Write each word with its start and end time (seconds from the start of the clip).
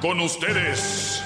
Con 0.00 0.20
ustedes. 0.20 1.22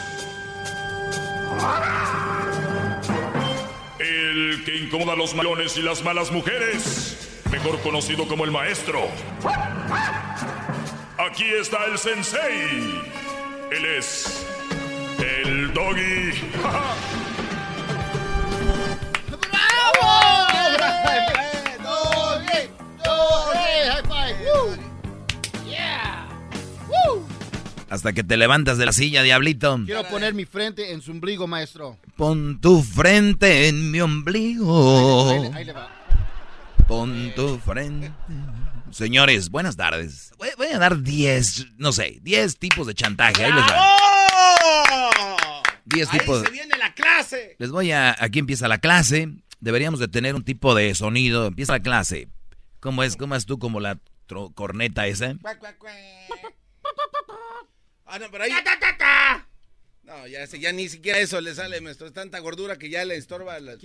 El 3.98 4.62
que 4.64 4.76
incomoda 4.76 5.12
a 5.12 5.16
los 5.16 5.34
malones 5.34 5.76
y 5.76 5.82
las 5.82 6.02
malas 6.02 6.30
mujeres. 6.30 7.42
Mejor 7.50 7.78
conocido 7.80 8.26
como 8.26 8.44
el 8.44 8.50
maestro. 8.50 9.08
Aquí 11.18 11.44
está 11.60 11.84
el 11.84 11.98
sensei. 11.98 13.02
Él 13.70 13.84
es. 13.84 14.46
El 15.18 15.74
doggy. 15.74 16.32
Hasta 27.92 28.14
que 28.14 28.24
te 28.24 28.38
levantas 28.38 28.78
de 28.78 28.86
la 28.86 28.92
silla, 28.92 29.22
diablito. 29.22 29.78
Quiero 29.84 30.04
poner 30.08 30.32
mi 30.32 30.46
frente 30.46 30.92
en 30.92 31.02
su 31.02 31.10
ombligo, 31.10 31.46
maestro. 31.46 31.98
Pon 32.16 32.58
tu 32.58 32.82
frente 32.82 33.68
en 33.68 33.90
mi 33.90 34.00
ombligo. 34.00 35.28
Ahí, 35.30 35.40
le- 35.40 35.52
ahí 35.58 35.64
le 35.66 35.72
va. 35.74 35.90
Pon 36.88 37.32
tu 37.36 37.58
frente. 37.58 38.10
Señores, 38.90 39.50
buenas 39.50 39.76
tardes. 39.76 40.32
Voy, 40.38 40.48
voy 40.56 40.68
a 40.68 40.78
dar 40.78 41.02
10, 41.02 41.66
no 41.76 41.92
sé, 41.92 42.18
10 42.22 42.56
tipos 42.58 42.86
de 42.86 42.94
chantaje. 42.94 43.44
Ahí 43.44 43.52
les 43.52 43.62
va. 43.62 43.86
10 45.84 46.08
tipos. 46.10 46.42
se 46.44 46.50
viene 46.50 46.78
la 46.78 46.94
clase. 46.94 47.56
Les 47.58 47.70
voy 47.70 47.92
a. 47.92 48.16
Aquí 48.18 48.38
empieza 48.38 48.68
la 48.68 48.78
clase. 48.78 49.28
Deberíamos 49.60 50.00
de 50.00 50.08
tener 50.08 50.34
un 50.34 50.44
tipo 50.44 50.74
de 50.74 50.94
sonido. 50.94 51.46
Empieza 51.48 51.74
la 51.74 51.80
clase. 51.80 52.28
¿Cómo 52.80 53.02
es? 53.02 53.16
¿Cómo 53.16 53.34
es 53.36 53.44
tú 53.44 53.58
como 53.58 53.80
la 53.80 53.98
corneta 54.54 55.06
esa? 55.06 55.34
Ah, 58.14 58.18
no, 58.18 58.30
pero 58.30 58.44
ahí. 58.44 58.50
No, 60.02 60.26
ya, 60.26 60.46
sé, 60.46 60.58
ya 60.60 60.70
ni 60.70 60.86
siquiera 60.90 61.18
eso 61.18 61.40
le 61.40 61.54
sale, 61.54 61.80
maestro. 61.80 62.06
Es 62.06 62.12
tanta 62.12 62.38
gordura 62.40 62.76
que 62.76 62.90
ya 62.90 63.06
le 63.06 63.16
estorba. 63.16 63.58
la- 63.58 63.78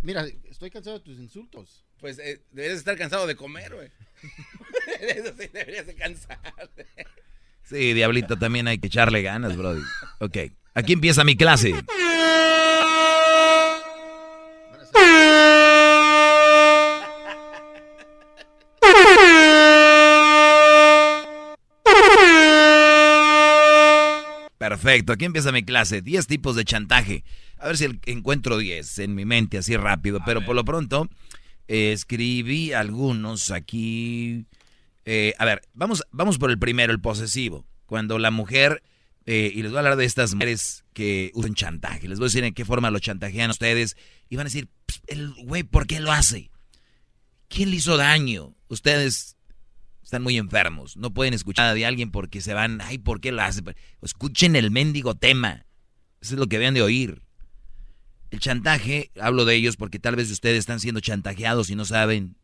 Mira, 0.00 0.24
estoy 0.44 0.70
cansado 0.70 0.98
de 0.98 1.04
tus 1.04 1.18
insultos. 1.18 1.84
Pues 1.98 2.18
eh, 2.18 2.40
deberías 2.52 2.78
estar 2.78 2.96
cansado 2.96 3.26
de 3.26 3.36
comer, 3.36 3.74
güey. 3.74 3.90
Eso 5.00 5.34
sí, 5.38 5.48
deberías 5.52 5.86
de 5.86 5.94
cansar. 5.94 6.38
Sí, 7.64 7.92
diablito, 7.92 8.38
también 8.38 8.66
hay 8.66 8.78
que 8.78 8.86
echarle 8.86 9.20
ganas, 9.20 9.58
brody. 9.58 9.82
Ok, 10.20 10.38
aquí 10.72 10.94
empieza 10.94 11.22
mi 11.24 11.36
clase. 11.36 11.74
Perfecto, 24.86 25.14
aquí 25.14 25.24
empieza 25.24 25.50
mi 25.50 25.64
clase. 25.64 26.00
10 26.00 26.28
tipos 26.28 26.54
de 26.54 26.64
chantaje. 26.64 27.24
A 27.58 27.66
ver 27.66 27.76
si 27.76 27.88
encuentro 28.06 28.56
10 28.56 29.00
en 29.00 29.16
mi 29.16 29.24
mente 29.24 29.58
así 29.58 29.76
rápido, 29.76 30.20
pero 30.24 30.44
por 30.44 30.54
lo 30.54 30.64
pronto 30.64 31.10
eh, 31.66 31.90
escribí 31.90 32.72
algunos 32.72 33.50
aquí. 33.50 34.46
Eh, 35.04 35.34
a 35.38 35.44
ver, 35.44 35.62
vamos, 35.74 36.04
vamos 36.12 36.38
por 36.38 36.52
el 36.52 36.58
primero, 36.60 36.92
el 36.92 37.00
posesivo. 37.00 37.66
Cuando 37.86 38.20
la 38.20 38.30
mujer, 38.30 38.84
eh, 39.24 39.50
y 39.52 39.62
les 39.62 39.72
voy 39.72 39.78
a 39.78 39.80
hablar 39.80 39.96
de 39.96 40.04
estas 40.04 40.34
mujeres 40.34 40.84
que 40.92 41.32
usan 41.34 41.54
chantaje, 41.54 42.06
les 42.06 42.20
voy 42.20 42.26
a 42.26 42.28
decir 42.28 42.44
en 42.44 42.54
qué 42.54 42.64
forma 42.64 42.92
lo 42.92 43.00
chantajean 43.00 43.50
ustedes, 43.50 43.96
y 44.28 44.36
van 44.36 44.46
a 44.46 44.50
decir, 44.50 44.68
"Pss, 44.86 45.00
el 45.08 45.34
güey, 45.34 45.64
¿por 45.64 45.88
qué 45.88 45.98
lo 45.98 46.12
hace? 46.12 46.52
¿Quién 47.48 47.70
le 47.70 47.76
hizo 47.76 47.96
daño? 47.96 48.54
Ustedes 48.68 49.35
están 50.06 50.22
muy 50.22 50.36
enfermos, 50.36 50.96
no 50.96 51.12
pueden 51.12 51.34
escuchar 51.34 51.74
de 51.74 51.84
alguien 51.84 52.12
porque 52.12 52.40
se 52.40 52.54
van, 52.54 52.80
ay, 52.80 52.96
¿por 52.96 53.20
qué 53.20 53.32
lo 53.32 53.42
hace? 53.42 53.60
Escuchen 54.00 54.54
el 54.54 54.70
mendigo 54.70 55.16
tema, 55.16 55.66
eso 56.20 56.34
es 56.34 56.38
lo 56.38 56.46
que 56.46 56.60
deben 56.60 56.74
de 56.74 56.82
oír. 56.82 57.22
El 58.30 58.38
chantaje, 58.38 59.10
hablo 59.20 59.44
de 59.44 59.56
ellos 59.56 59.76
porque 59.76 59.98
tal 59.98 60.14
vez 60.14 60.30
ustedes 60.30 60.60
están 60.60 60.78
siendo 60.78 61.00
chantajeados 61.00 61.70
y 61.70 61.74
no 61.74 61.84
saben 61.84 62.36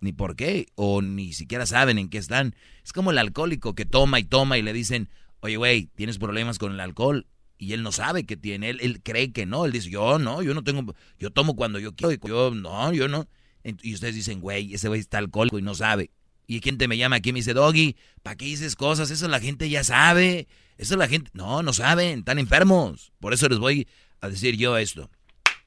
ni 0.00 0.12
por 0.12 0.36
qué, 0.36 0.66
o 0.74 1.00
ni 1.00 1.32
siquiera 1.32 1.64
saben 1.64 1.96
en 1.96 2.10
qué 2.10 2.18
están. 2.18 2.54
Es 2.84 2.92
como 2.92 3.10
el 3.10 3.16
alcohólico 3.16 3.74
que 3.74 3.86
toma 3.86 4.20
y 4.20 4.24
toma 4.24 4.58
y 4.58 4.62
le 4.62 4.74
dicen, 4.74 5.08
oye, 5.40 5.56
güey, 5.56 5.86
tienes 5.96 6.18
problemas 6.18 6.58
con 6.58 6.72
el 6.72 6.80
alcohol. 6.80 7.26
Y 7.56 7.72
él 7.72 7.82
no 7.82 7.90
sabe 7.90 8.26
que 8.26 8.36
tiene, 8.36 8.68
él, 8.68 8.80
él 8.82 9.02
cree 9.02 9.32
que 9.32 9.46
no, 9.46 9.64
él 9.64 9.72
dice, 9.72 9.88
yo 9.88 10.18
no, 10.18 10.42
yo 10.42 10.52
no 10.52 10.62
tengo, 10.62 10.94
yo 11.18 11.30
tomo 11.30 11.56
cuando 11.56 11.78
yo 11.78 11.94
quiero, 11.94 12.12
yo 12.28 12.50
no, 12.50 12.92
yo 12.92 13.08
no. 13.08 13.26
Y 13.64 13.94
ustedes 13.94 14.14
dicen, 14.14 14.42
güey, 14.42 14.74
ese 14.74 14.88
güey 14.88 15.00
está 15.00 15.16
alcohólico 15.16 15.58
y 15.58 15.62
no 15.62 15.74
sabe. 15.74 16.10
Y 16.50 16.60
gente 16.62 16.88
me 16.88 16.96
llama 16.96 17.16
aquí 17.16 17.28
y 17.28 17.32
me 17.34 17.40
dice, 17.40 17.52
Doggy, 17.52 17.94
¿para 18.22 18.34
qué 18.34 18.46
dices 18.46 18.74
cosas? 18.74 19.10
Eso 19.10 19.28
la 19.28 19.38
gente 19.38 19.68
ya 19.68 19.84
sabe. 19.84 20.48
Eso 20.78 20.96
la 20.96 21.06
gente, 21.06 21.30
no, 21.34 21.62
no 21.62 21.74
saben, 21.74 22.20
están 22.20 22.38
enfermos. 22.38 23.12
Por 23.20 23.34
eso 23.34 23.50
les 23.50 23.58
voy 23.58 23.86
a 24.22 24.30
decir 24.30 24.56
yo 24.56 24.78
esto. 24.78 25.10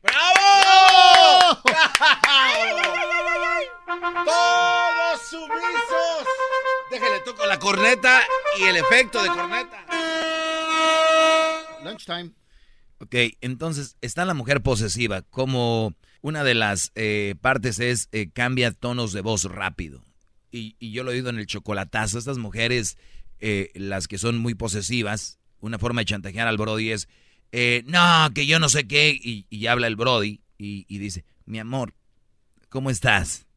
¡Bravo! 0.02 1.62
¡Todos 4.26 5.22
sumisos! 5.30 6.28
Déjale, 6.90 7.20
toco 7.26 7.46
la 7.46 7.60
corneta 7.60 8.24
y 8.58 8.64
el 8.64 8.78
efecto 8.78 9.22
de 9.22 9.30
corneta. 9.30 9.86
Lunchtime. 11.84 12.32
Ok, 12.98 13.16
entonces 13.42 13.98
está 14.02 14.26
la 14.26 14.34
mujer 14.34 14.64
posesiva. 14.64 15.22
Como 15.22 15.94
una 16.22 16.44
de 16.44 16.56
las 16.56 16.92
eh, 16.96 17.36
partes 17.40 17.80
es 17.80 18.10
eh, 18.12 18.32
cambia 18.34 18.72
tonos 18.72 19.14
de 19.14 19.22
voz 19.22 19.44
rápido. 19.44 20.02
Y, 20.52 20.76
y 20.80 20.92
yo 20.92 21.04
lo 21.04 21.12
he 21.12 21.16
oído 21.16 21.30
en 21.30 21.40
el 21.40 21.48
chocolatazo. 21.48 22.18
Estas 22.18 22.38
mujeres, 22.38 22.98
eh, 23.40 23.72
las 23.76 24.08
que 24.08 24.18
son 24.18 24.38
muy 24.38 24.54
posesivas, 24.54 25.40
una 25.60 25.80
forma 25.80 26.02
de 26.02 26.06
chantajear 26.06 26.48
al 26.48 26.58
Brody 26.58 26.92
es, 26.92 27.08
eh, 27.52 27.84
no, 27.86 28.30
que 28.34 28.46
yo 28.46 28.60
no 28.60 28.70
sé 28.70 28.88
qué. 28.88 29.12
Y, 29.12 29.46
y 29.50 29.68
habla 29.68 29.88
el 29.88 29.96
Brody 29.96 30.42
y, 30.58 30.98
dice, 31.00 31.26
mi 31.46 31.60
amor, 31.60 31.94
¿cómo 32.70 32.90
estás? 32.90 33.48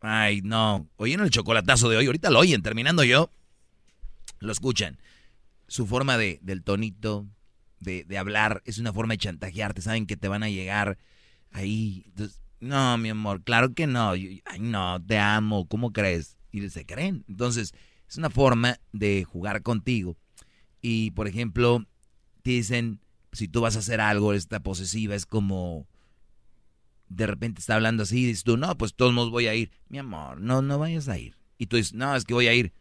Ay, 0.00 0.40
no. 0.42 0.88
Oyeron 0.96 1.26
el 1.26 1.30
chocolatazo 1.30 1.88
de 1.88 1.98
hoy. 1.98 2.06
Ahorita 2.06 2.30
lo 2.30 2.40
oyen, 2.40 2.62
terminando 2.62 3.04
yo. 3.04 3.30
Lo 4.40 4.50
escuchan. 4.50 4.98
Su 5.68 5.86
forma 5.86 6.16
de, 6.16 6.40
del 6.42 6.64
tonito, 6.64 7.26
de, 7.78 8.04
de 8.04 8.18
hablar, 8.18 8.62
es 8.64 8.78
una 8.78 8.92
forma 8.92 9.14
de 9.14 9.18
chantajearte. 9.18 9.82
Saben 9.82 10.06
que 10.06 10.16
te 10.16 10.28
van 10.28 10.42
a 10.42 10.48
llegar 10.48 10.98
ahí. 11.52 12.02
Entonces, 12.06 12.40
no, 12.60 12.98
mi 12.98 13.08
amor, 13.08 13.42
claro 13.42 13.74
que 13.74 13.86
no. 13.86 14.10
Ay, 14.10 14.42
no, 14.60 15.02
te 15.02 15.18
amo. 15.18 15.66
¿Cómo 15.66 15.92
crees? 15.92 16.36
Y 16.52 16.68
se 16.68 16.84
creen. 16.84 17.24
Entonces, 17.28 17.74
es 18.08 18.16
una 18.18 18.30
forma 18.30 18.78
de 18.92 19.24
jugar 19.24 19.62
contigo. 19.62 20.16
Y, 20.82 21.10
por 21.12 21.26
ejemplo, 21.26 21.86
te 22.42 22.50
dicen, 22.50 23.00
si 23.32 23.48
tú 23.48 23.62
vas 23.62 23.76
a 23.76 23.80
hacer 23.80 24.00
algo, 24.00 24.34
esta 24.34 24.60
posesiva 24.60 25.14
es 25.14 25.26
como 25.26 25.86
de 27.08 27.26
repente 27.26 27.60
está 27.60 27.74
hablando 27.74 28.04
así 28.04 28.20
y 28.20 28.26
dices 28.26 28.44
tú, 28.44 28.56
no, 28.56 28.76
pues 28.78 28.94
todos 28.94 29.12
modos 29.12 29.30
voy 29.30 29.46
a 29.48 29.54
ir. 29.54 29.72
Mi 29.88 29.98
amor, 29.98 30.40
no, 30.40 30.62
no 30.62 30.78
vayas 30.78 31.08
a 31.08 31.18
ir. 31.18 31.36
Y 31.58 31.66
tú 31.66 31.76
dices, 31.76 31.94
no, 31.94 32.14
es 32.14 32.24
que 32.24 32.34
voy 32.34 32.46
a 32.46 32.54
ir. 32.54 32.72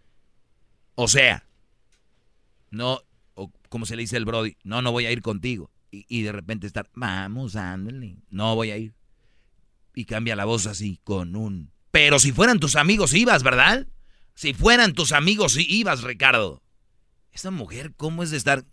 O 0.96 1.08
sea, 1.08 1.48
no, 2.70 3.02
o 3.34 3.52
como 3.70 3.86
se 3.86 3.96
le 3.96 4.04
dice 4.04 4.18
el 4.18 4.26
Brody, 4.26 4.56
no, 4.64 4.82
no 4.82 4.92
voy 4.92 5.06
a 5.06 5.12
ir 5.12 5.22
contigo. 5.22 5.72
Y, 5.90 6.06
y 6.08 6.22
de 6.22 6.32
repente 6.32 6.68
estar, 6.68 6.90
vamos, 6.94 7.56
ándale, 7.56 8.18
no 8.30 8.56
voy 8.56 8.72
a 8.72 8.78
ir. 8.78 8.99
Y 9.94 10.06
cambia 10.06 10.36
la 10.36 10.46
voz 10.46 10.66
así, 10.68 11.00
con 11.04 11.36
un... 11.36 11.72
Pero 11.92 12.20
si 12.20 12.32
fueran 12.32 12.60
tus 12.60 12.76
amigos 12.76 13.14
ibas, 13.14 13.44
¿verdad? 13.44 13.88
Si 14.36 14.54
fueran 14.54 14.94
tus 14.94 15.12
amigos 15.12 15.58
ibas, 15.58 16.04
Ricardo. 16.04 16.62
Esta 17.32 17.52
mujer, 17.52 17.94
¿cómo 17.96 18.24
es 18.24 18.32
de 18.32 18.38
estar... 18.38 18.64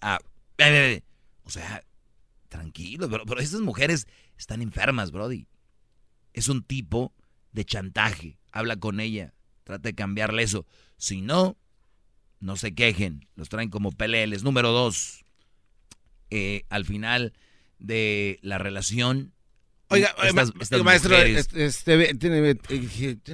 Ah, 0.00 0.18
o 1.42 1.50
sea, 1.50 1.84
tranquilo, 2.48 3.08
pero, 3.10 3.26
pero 3.26 3.40
esas 3.40 3.60
mujeres 3.60 4.06
están 4.38 4.62
enfermas, 4.62 5.10
Brody. 5.10 5.46
Es 6.32 6.48
un 6.48 6.62
tipo 6.62 7.12
de 7.52 7.64
chantaje. 7.64 8.38
Habla 8.52 8.76
con 8.76 9.00
ella. 9.00 9.34
Trata 9.64 9.88
de 9.88 9.94
cambiarle 9.94 10.42
eso. 10.42 10.66
Si 10.96 11.22
no, 11.22 11.56
no 12.40 12.56
se 12.56 12.74
quejen. 12.74 13.26
Los 13.34 13.48
traen 13.48 13.70
como 13.70 13.92
peleles. 13.92 14.42
Número 14.42 14.70
dos. 14.70 15.24
al 16.68 16.84
final 16.84 17.32
de 17.78 18.38
la 18.42 18.58
relación. 18.58 19.32
Oiga, 19.90 20.08
estas- 20.24 20.54
ma- 20.54 20.62
estas 20.62 20.82
maestro, 20.82 21.16
este, 21.16 22.14
tiene, 22.14 22.14
tiene 22.14 22.54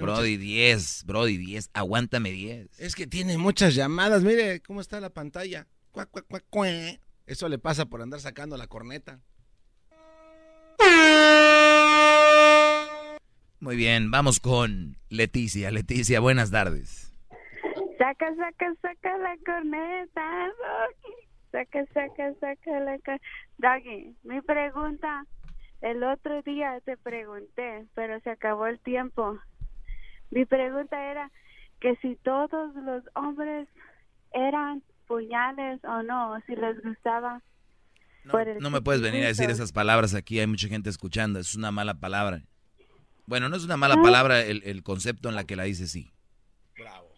Brody, 0.01 0.37
10. 0.37 1.05
Brody, 1.07 1.37
10. 1.39 1.71
Aguántame 1.73 2.31
10. 2.33 2.79
Es 2.79 2.95
que 2.95 3.07
tiene 3.07 3.39
muchas 3.39 3.75
llamadas. 3.75 4.23
Mire 4.23 4.61
cómo 4.61 4.81
está 4.81 5.01
la 5.01 5.11
pantalla. 5.11 5.67
Eso 7.27 7.49
le 7.49 7.59
pasa 7.59 7.87
por 7.87 8.03
andar 8.03 8.21
sacando 8.21 8.57
la 8.57 8.67
corneta. 8.67 9.21
Muy 13.61 13.77
bien, 13.77 14.11
vamos 14.11 14.41
con 14.41 14.97
Leticia. 15.11 15.71
Leticia, 15.71 16.19
buenas 16.21 16.51
tardes. 16.51 17.13
Saca, 17.99 18.27
saca, 18.35 18.75
saca 18.81 19.19
la 19.19 19.37
corneta, 19.45 20.49
Doggy. 20.59 21.15
Saca, 21.53 21.85
saca, 21.93 22.33
saca 22.41 22.81
la 22.81 22.99
corneta. 23.05 23.21
Doggy, 23.59 24.17
mi 24.25 24.41
pregunta, 24.41 25.25
el 25.83 26.03
otro 26.05 26.43
día 26.43 26.81
te 26.85 26.97
pregunté, 26.97 27.87
pero 27.95 28.21
se 28.21 28.31
acabó 28.31 28.67
el 28.67 28.79
tiempo. 28.81 29.39
Mi 30.31 30.45
pregunta 30.45 31.11
era 31.11 31.31
que 31.81 31.97
si 31.97 32.17
todos 32.17 32.75
los 32.77 33.03
hombres 33.15 33.69
eran 34.33 34.83
puñales 35.07 35.83
o 35.85 36.03
no, 36.03 36.39
si 36.47 36.55
les 36.55 36.81
gustaba. 36.83 37.43
No, 38.25 38.33
por 38.33 38.47
el 38.49 38.59
no 38.59 38.71
me 38.71 38.83
puedes 38.83 39.01
venir 39.01 39.25
a 39.25 39.29
decir 39.29 39.49
esas 39.51 39.73
palabras 39.73 40.15
aquí, 40.15 40.39
hay 40.39 40.47
mucha 40.47 40.69
gente 40.69 40.91
escuchando, 40.91 41.39
es 41.39 41.55
una 41.55 41.71
mala 41.73 41.95
palabra. 41.95 42.43
Bueno, 43.27 43.49
no 43.49 43.57
es 43.57 43.65
una 43.65 43.77
mala 43.77 43.95
Ah. 43.99 44.03
palabra 44.03 44.43
el, 44.43 44.63
el 44.65 44.83
concepto 44.83 45.29
en 45.29 45.35
la 45.37 45.45
que 45.45 45.57
la 45.57 45.63
dice 45.65 45.87
sí. 45.87 46.13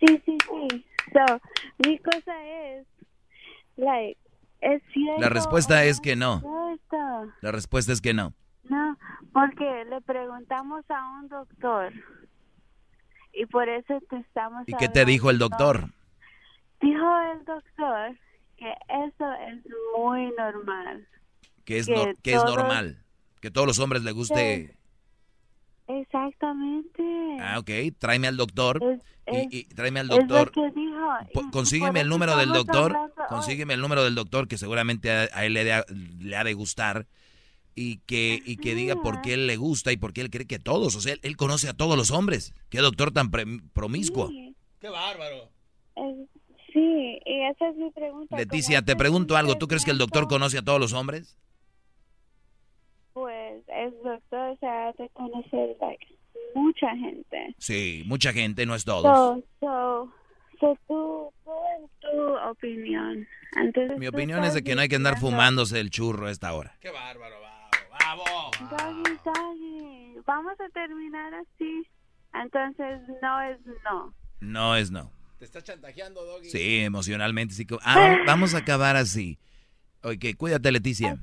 Sí, 0.01 0.21
sí, 0.25 0.37
sí. 0.71 0.85
So, 1.13 1.41
mi 1.87 1.99
cosa 1.99 2.35
es, 2.47 2.87
like, 3.77 4.19
es 4.61 4.83
cierto. 4.93 5.21
La 5.21 5.29
respuesta 5.29 5.85
es 5.85 6.01
que 6.01 6.17
no. 6.17 6.43
La 7.41 7.53
respuesta 7.53 7.93
es 7.93 8.01
que 8.01 8.15
no. 8.15 8.35
No, 8.69 8.97
porque 9.33 9.85
le 9.89 10.01
preguntamos 10.03 10.85
a 10.89 11.19
un 11.21 11.29
doctor 11.29 11.93
y 13.35 13.47
por 13.47 13.69
eso 13.69 13.99
te 14.09 14.17
estamos. 14.19 14.65
¿Y 14.69 14.73
qué 14.75 14.89
te 14.89 15.05
dijo 15.05 15.31
el 15.31 15.39
doctor? 15.39 15.91
Dijo 16.81 17.19
el 17.33 17.45
doctor 17.45 18.17
que 18.57 18.73
eso 18.89 19.33
es 19.49 19.65
muy 19.97 20.31
normal. 20.37 21.07
Que 21.65 21.79
es, 21.79 21.87
Que 21.87 21.95
no- 21.95 22.13
que 22.23 22.35
es 22.35 22.45
normal. 22.45 22.99
Que 23.41 23.51
todos 23.51 23.67
los 23.67 23.79
hombres 23.79 24.03
les 24.05 24.15
guste... 24.15 24.77
Exactamente. 25.89 27.03
Ah, 27.41 27.59
ok, 27.59 27.71
tráeme 27.99 28.29
al 28.29 28.37
doctor. 28.37 28.81
Es- 28.83 29.01
Y, 29.27 29.37
es- 29.37 29.47
y 29.51 29.65
tráeme 29.75 30.01
al 30.01 30.07
es 30.11 30.29
lo 30.29 30.37
doctor. 30.37 30.51
que 30.53 30.71
dijo. 30.81 31.51
Consígueme 31.51 32.01
el 32.01 32.09
número 32.09 32.37
del 32.37 32.53
doctor. 32.53 32.97
Consígueme 33.29 33.75
el 33.75 33.81
número 33.81 34.03
del 34.05 34.15
doctor 34.15 34.47
que 34.49 34.59
seguramente 34.59 35.11
a, 35.13 35.29
a 35.33 35.45
él 35.45 35.55
le, 35.55 35.65
de- 35.65 35.85
le 36.21 36.37
ha 36.37 36.45
de 36.45 36.55
gustar. 36.55 37.07
Y 37.75 37.99
que, 38.01 38.41
y 38.45 38.57
que 38.59 38.75
diga 38.75 38.97
por 38.97 39.23
qué 39.23 39.35
él 39.35 39.47
le 39.47 39.57
gusta 39.57 39.93
y 39.93 39.97
por 39.97 40.13
qué 40.13 40.21
él 40.21 40.31
cree 40.31 40.47
que 40.47 40.59
todos. 40.59 40.95
O 40.97 41.01
sea, 41.01 41.15
él, 41.15 41.21
él 41.23 41.37
conoce 41.37 41.69
a 41.69 41.75
todos 41.75 41.97
los 41.97 42.11
hombres. 42.11 42.55
Qué 42.69 42.79
doctor 42.79 43.13
tan 43.13 43.31
pre- 43.31 43.47
promiscuo. 43.73 44.29
Sí, 44.29 44.55
¡Qué 44.81 44.89
bárbaro! 44.89 45.49
es- 45.97 46.29
sí, 46.73 47.19
y 47.25 47.43
esa 47.51 47.69
es 47.69 47.77
mi 47.77 47.91
pregunta. 47.91 48.37
Leticia, 48.37 48.83
te 48.83 48.95
pregunto 48.97 49.37
algo. 49.37 49.57
¿Tú 49.57 49.69
crees 49.69 49.85
que 49.85 49.91
el 49.91 49.99
doctor 49.99 50.29
conoce 50.29 50.59
a 50.59 50.63
todos 50.63 50.81
los 50.81 50.93
hombres? 50.93 51.37
Pues 53.13 53.63
el 53.69 53.93
doctor 54.03 54.51
o 54.53 54.57
sea, 54.59 54.89
ha 54.89 54.93
de 54.93 55.09
conocer 55.11 55.77
like, 55.81 56.07
mucha 56.55 56.91
gente. 56.97 57.55
Sí, 57.59 58.03
mucha 58.07 58.33
gente, 58.33 58.65
no 58.65 58.75
es 58.75 58.85
todos. 58.85 59.03
So, 59.03 59.43
so, 59.61 60.13
so 60.61 60.79
tú, 60.89 61.31
tu 62.01 62.37
opinión. 62.51 63.27
Entonces, 63.61 63.99
Mi 63.99 64.07
opinión 64.07 64.45
es 64.45 64.55
de 64.55 64.63
que 64.65 64.75
no 64.75 64.81
hay 64.81 64.89
que 64.89 64.97
andar 64.97 65.19
fumándose 65.19 65.79
el 65.79 65.91
churro 65.91 66.27
a 66.27 66.31
esta 66.31 66.55
hora. 66.55 66.75
¡Qué 66.81 66.91
bárbaro! 66.91 67.39
¡Bravo! 67.39 67.52
¡Bravo! 68.15 68.51
Doggy, 68.71 69.19
doggy, 69.25 70.21
vamos 70.27 70.55
a 70.61 70.69
terminar 70.71 71.33
así. 71.35 71.83
Entonces, 72.35 73.01
no 73.23 73.41
es 73.43 73.59
no. 73.85 74.15
No 74.41 74.77
es 74.77 74.91
no. 74.91 75.11
Te 75.39 75.45
estás 75.45 75.65
chantajeando, 75.65 76.25
Doggy. 76.25 76.51
Sí, 76.51 76.79
emocionalmente 76.81 77.55
sí. 77.55 77.67
Ah, 77.83 78.17
vamos 78.27 78.55
a 78.55 78.59
acabar 78.59 78.97
así. 78.97 79.39
Oye, 80.03 80.35
cuídate, 80.35 80.71
Leticia. 80.73 81.19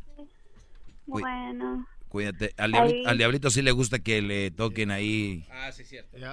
Bueno, 1.05 1.87
Cuídate. 2.07 2.53
Al 2.57 2.71
diablito, 2.71 3.09
al 3.09 3.17
diablito 3.17 3.49
sí 3.51 3.61
le 3.61 3.71
gusta 3.71 3.99
que 3.99 4.21
le 4.21 4.49
toquen 4.51 4.89
ahí. 4.89 5.47
Ah, 5.51 5.71
sí, 5.71 5.83
cierto. 5.83 6.17
Ya, 6.17 6.31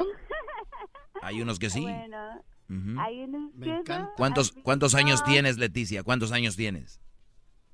Hay 1.23 1.43
unos 1.43 1.59
que 1.59 1.69
sí. 1.71 1.81
bueno. 1.83 2.43
Ujú. 2.69 3.01
Hay 3.01 3.21
unos 3.25 3.55
Me 3.55 3.83
que. 3.85 3.95
¿Cuántos, 4.17 4.53
¿Cuántos 4.63 4.95
años 4.95 5.23
tienes, 5.25 5.59
Leticia? 5.59 6.03
¿Cuántos 6.03 6.33
años 6.33 6.57
tienes? 6.57 7.01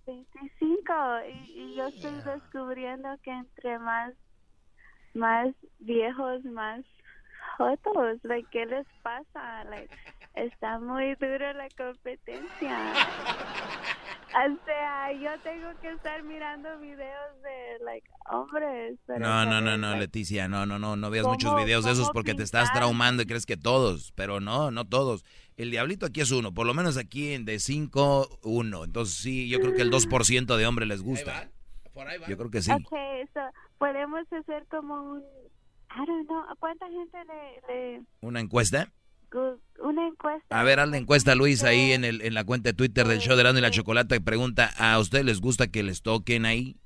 25 0.07 0.29
y, 1.29 1.51
y 1.55 1.75
yo 1.75 1.87
estoy 1.87 2.21
descubriendo 2.23 3.09
que 3.23 3.31
entre 3.31 3.79
más 3.79 4.15
más 5.15 5.55
viejos 5.79 6.45
más 6.45 6.85
jotos 7.57 8.19
like 8.25 8.49
qué 8.51 8.67
les 8.67 8.87
pasa 9.03 9.65
like 9.65 9.95
está 10.35 10.79
muy 10.79 11.15
dura 11.17 11.53
la 11.53 11.69
competencia 11.71 12.95
o 14.35 14.65
sea 14.65 15.13
yo 15.13 15.31
tengo 15.43 15.69
que 15.81 15.91
estar 15.91 16.23
mirando 16.23 16.79
videos 16.79 17.43
de 17.43 17.85
like 17.85 18.09
hombres 18.31 18.99
pero 19.07 19.21
No, 19.21 19.45
no, 19.45 19.61
no, 19.61 19.77
no, 19.77 19.97
Leticia, 19.97 20.49
no, 20.49 20.65
no, 20.67 20.79
no, 20.79 20.97
no 20.97 21.11
veas 21.11 21.25
¿Cómo- 21.25 21.35
muchos 21.35 21.55
videos 21.57 21.85
de 21.85 21.93
esos 21.93 22.11
porque 22.11 22.35
te 22.35 22.43
estás 22.43 22.73
traumando 22.73 23.23
y 23.23 23.27
crees 23.27 23.47
que 23.47 23.57
todos, 23.57 24.13
pero 24.13 24.41
no, 24.41 24.71
no 24.71 24.87
todos. 24.87 25.25
El 25.57 25.71
diablito 25.71 26.07
aquí 26.07 26.21
es 26.23 26.31
uno, 26.31 26.53
por 26.55 26.67
lo 26.67 26.73
menos 26.75 26.97
aquí 26.97 27.35
en 27.35 27.45
de 27.45 27.59
5, 27.59 28.39
uno. 28.43 28.85
Entonces 28.85 29.17
sí, 29.17 29.49
yo 29.49 29.61
creo 29.61 29.75
que 29.75 29.83
el 29.83 29.91
2% 29.93 30.57
de 30.57 30.67
hombres 30.67 30.89
les 30.89 31.01
Ahí 31.01 31.07
gusta. 31.07 31.51
Por 31.93 32.09
ahí. 32.09 32.19
Yo 32.27 32.39
creo 32.39 32.51
que 32.51 32.63
sí. 32.63 32.71
so 32.71 33.41
podemos 33.79 34.21
hacer 34.33 34.65
como 34.71 34.95
un 34.95 35.19
I 35.95 36.07
don't 36.07 36.27
know 36.27 36.43
¿cuánta 36.59 36.87
gente 36.89 37.19
le, 37.27 37.75
le 37.99 38.03
¿Una 38.23 38.41
encuesta? 38.41 38.91
Una 39.81 40.07
encuesta 40.07 40.59
A 40.61 40.63
ver, 40.65 40.81
haz 40.81 40.89
la 40.89 40.97
encuesta, 40.99 41.35
Luis, 41.35 41.65
ahí 41.65 41.93
en, 41.93 42.05
el, 42.05 42.23
en 42.23 42.35
la 42.35 42.45
cuenta 42.45 42.71
de 42.71 42.75
Twitter 42.75 43.07
del 43.07 43.19
show 43.19 43.35
de 43.35 43.41
Erasmo 43.43 43.59
y 43.59 43.63
la 43.63 43.71
Chocolata, 43.71 44.15
que 44.17 44.21
pregunta, 44.21 44.71
¿a 44.79 44.99
ustedes 44.99 45.25
les 45.25 45.41
gusta 45.41 45.67
que 45.69 45.83
les 45.83 46.03
toquen 46.03 46.45
ahí? 46.47 46.77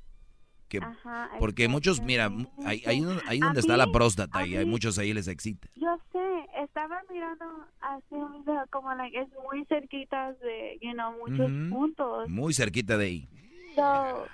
Que, 0.69 0.79
Ajá, 0.79 1.31
porque 1.39 1.69
muchos, 1.69 2.01
mira, 2.03 2.29
ahí, 2.65 2.83
ahí, 2.87 3.01
ahí 3.27 3.39
donde 3.39 3.61
está 3.61 3.77
la 3.77 3.87
próstata 3.93 4.45
y 4.47 4.57
hay 4.57 4.67
muchos 4.67 4.99
ahí 4.99 5.13
les 5.13 5.29
excita. 5.29 5.69
Yo 5.77 5.97
sé, 6.13 6.47
estaba 6.65 7.01
mirando 7.13 7.45
así 7.81 8.15
un 8.15 8.45
video 8.45 8.65
como 8.73 8.93
like 8.95 9.17
es 9.21 9.29
muy 9.49 9.65
cerquita 9.67 10.33
de, 10.43 10.79
you 10.83 10.93
know, 10.93 11.13
muchos 11.19 11.39
Ujú. 11.53 11.71
puntos. 11.71 12.29
Muy 12.29 12.53
cerquita 12.53 12.97
de 12.97 13.05
ahí. 13.07 13.29
So, 13.77 14.29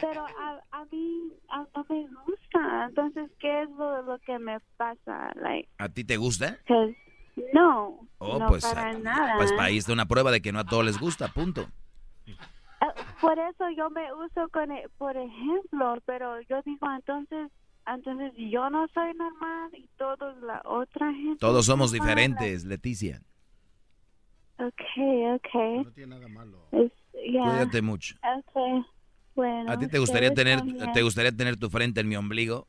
pero 0.00 0.20
a, 0.26 0.60
a 0.72 0.84
mí 0.92 1.32
a- 1.48 1.66
no 1.74 1.86
me 1.88 2.06
gusta. 2.26 2.86
Entonces, 2.88 3.30
¿qué 3.38 3.62
es 3.62 3.70
lo, 3.70 4.02
lo 4.02 4.18
que 4.18 4.38
me 4.38 4.58
pasa? 4.76 5.32
Like, 5.36 5.68
¿A 5.78 5.88
ti 5.88 6.04
te 6.04 6.16
gusta? 6.18 6.58
'cause 6.66 6.94
no, 7.52 8.06
Oh, 8.18 8.38
no 8.38 8.48
pues, 8.48 8.64
para 8.64 8.90
ah, 8.90 8.92
nada. 8.98 9.36
pues 9.36 9.50
ahí 9.58 9.78
está 9.78 9.92
una 9.92 10.06
prueba 10.06 10.30
de 10.30 10.40
que 10.42 10.52
no 10.52 10.58
a 10.60 10.64
todos 10.64 10.84
les 10.84 10.98
gusta, 10.98 11.28
punto. 11.28 11.66
Ah, 12.80 12.94
por 13.20 13.38
eso 13.38 13.64
yo 13.76 13.90
me 13.90 14.12
uso 14.14 14.48
con, 14.52 14.70
e- 14.72 14.88
por 14.98 15.16
ejemplo, 15.16 15.96
pero 16.06 16.40
yo 16.42 16.60
digo 16.64 16.86
entonces, 16.94 17.50
entonces 17.86 18.32
yo 18.36 18.68
no 18.70 18.86
soy 18.94 19.12
normal 19.14 19.70
y 19.74 19.88
todos 19.98 20.36
la 20.42 20.62
otra 20.64 21.12
gente. 21.12 21.38
Todos 21.38 21.66
somos 21.66 21.92
normal. 21.92 22.08
diferentes, 22.08 22.64
Leticia. 22.64 23.20
Okay, 24.58 25.26
okay. 25.36 25.84
no 25.84 25.92
tiene 25.92 26.14
nada 26.16 26.28
malo. 26.28 26.68
Es, 26.72 26.92
ya. 27.32 27.42
Cuídate 27.44 27.80
mucho. 27.82 28.14
Okay. 28.22 28.84
Bueno. 29.34 29.72
¿A 29.72 29.78
ti 29.78 29.88
te 29.88 29.98
gustaría 29.98 30.34
tener 30.34 30.58
también. 30.58 30.92
te 30.92 31.02
gustaría 31.02 31.32
tener 31.32 31.56
tu 31.56 31.70
frente 31.70 32.00
en 32.00 32.08
mi 32.08 32.16
ombligo? 32.16 32.66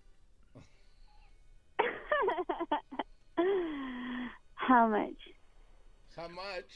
How 4.72 4.88
much? 4.88 5.22
How 6.16 6.28
much? 6.30 6.72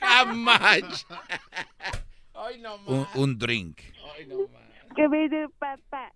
How 0.00 0.24
much? 0.34 1.04
Ay, 2.36 2.58
no 2.60 2.76
más. 2.78 2.88
un, 2.88 3.06
un 3.22 3.38
drink. 3.38 3.80
Ay, 4.16 4.26
no 4.28 4.36
más. 4.52 4.96
Give 4.96 5.10
me 5.10 5.28
the 5.28 5.48
pa 5.58 5.76
pa. 5.90 6.10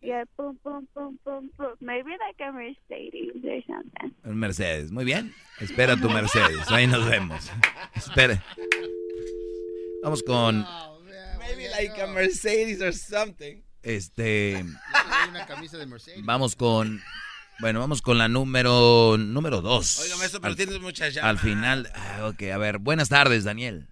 Yeah, 0.00 0.24
boom, 0.36 0.58
boom, 0.64 0.86
boom, 0.94 1.18
boom, 1.24 1.50
boom. 1.58 1.74
Maybe 1.80 2.10
like 2.20 2.40
a 2.40 2.52
Mercedes 2.52 3.42
or 3.44 3.60
something. 3.66 4.14
Un 4.24 4.38
Mercedes. 4.38 4.90
Muy 4.90 5.04
bien. 5.04 5.34
Espera 5.60 5.96
tu 5.96 6.08
Mercedes. 6.10 6.70
Ahí 6.70 6.86
nos 6.86 7.04
vemos. 7.08 7.50
Espera. 7.94 8.42
Vamos 10.02 10.22
con 10.22 10.64
Oh, 10.66 10.98
man, 11.04 11.38
Maybe 11.38 11.68
like 11.70 11.98
a. 12.02 12.06
Mercedes 12.06 12.80
or 12.82 12.92
something. 12.92 13.62
Este, 13.82 14.64
una 15.28 15.44
camisa 15.46 15.76
de 15.78 15.84
Mercedes. 15.86 16.24
vamos 16.24 16.54
con, 16.56 17.02
bueno, 17.60 17.80
vamos 17.80 18.02
con 18.02 18.18
la 18.18 18.28
número, 18.28 19.16
número 19.18 19.60
dos. 19.60 20.00
Oiga, 20.00 20.16
maestro, 20.16 20.40
pero 20.40 20.50
Al- 20.52 20.56
tienes 20.56 20.80
muchas. 20.80 21.16
Al 21.18 21.38
final, 21.38 21.88
ah, 21.94 22.28
ok, 22.32 22.42
a 22.52 22.58
ver, 22.58 22.78
buenas 22.78 23.08
tardes, 23.08 23.44
Daniel. 23.44 23.88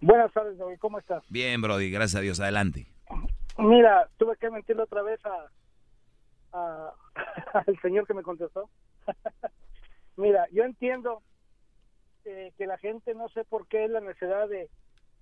Buenas 0.00 0.32
tardes, 0.32 0.58
David. 0.58 0.76
¿Cómo 0.80 0.98
estás? 0.98 1.22
Bien, 1.28 1.62
Brody, 1.62 1.90
gracias 1.90 2.16
a 2.18 2.20
Dios, 2.22 2.40
adelante. 2.40 2.86
Mira, 3.56 4.08
tuve 4.18 4.36
que 4.36 4.50
mentirle 4.50 4.82
otra 4.82 5.02
vez 5.02 5.20
a, 5.24 5.46
a- 6.58 6.92
al 7.66 7.80
señor 7.80 8.06
que 8.06 8.14
me 8.14 8.22
contestó. 8.22 8.68
Mira, 10.16 10.46
yo 10.52 10.64
entiendo 10.64 11.22
eh, 12.24 12.52
que 12.58 12.66
la 12.66 12.78
gente 12.78 13.14
no 13.14 13.28
sé 13.30 13.44
por 13.44 13.66
qué 13.68 13.84
es 13.84 13.90
la 13.90 14.00
necesidad 14.00 14.48
de 14.48 14.68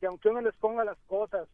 que 0.00 0.06
aunque 0.06 0.28
uno 0.28 0.40
les 0.40 0.54
ponga 0.56 0.84
las 0.84 0.98
cosas 1.06 1.48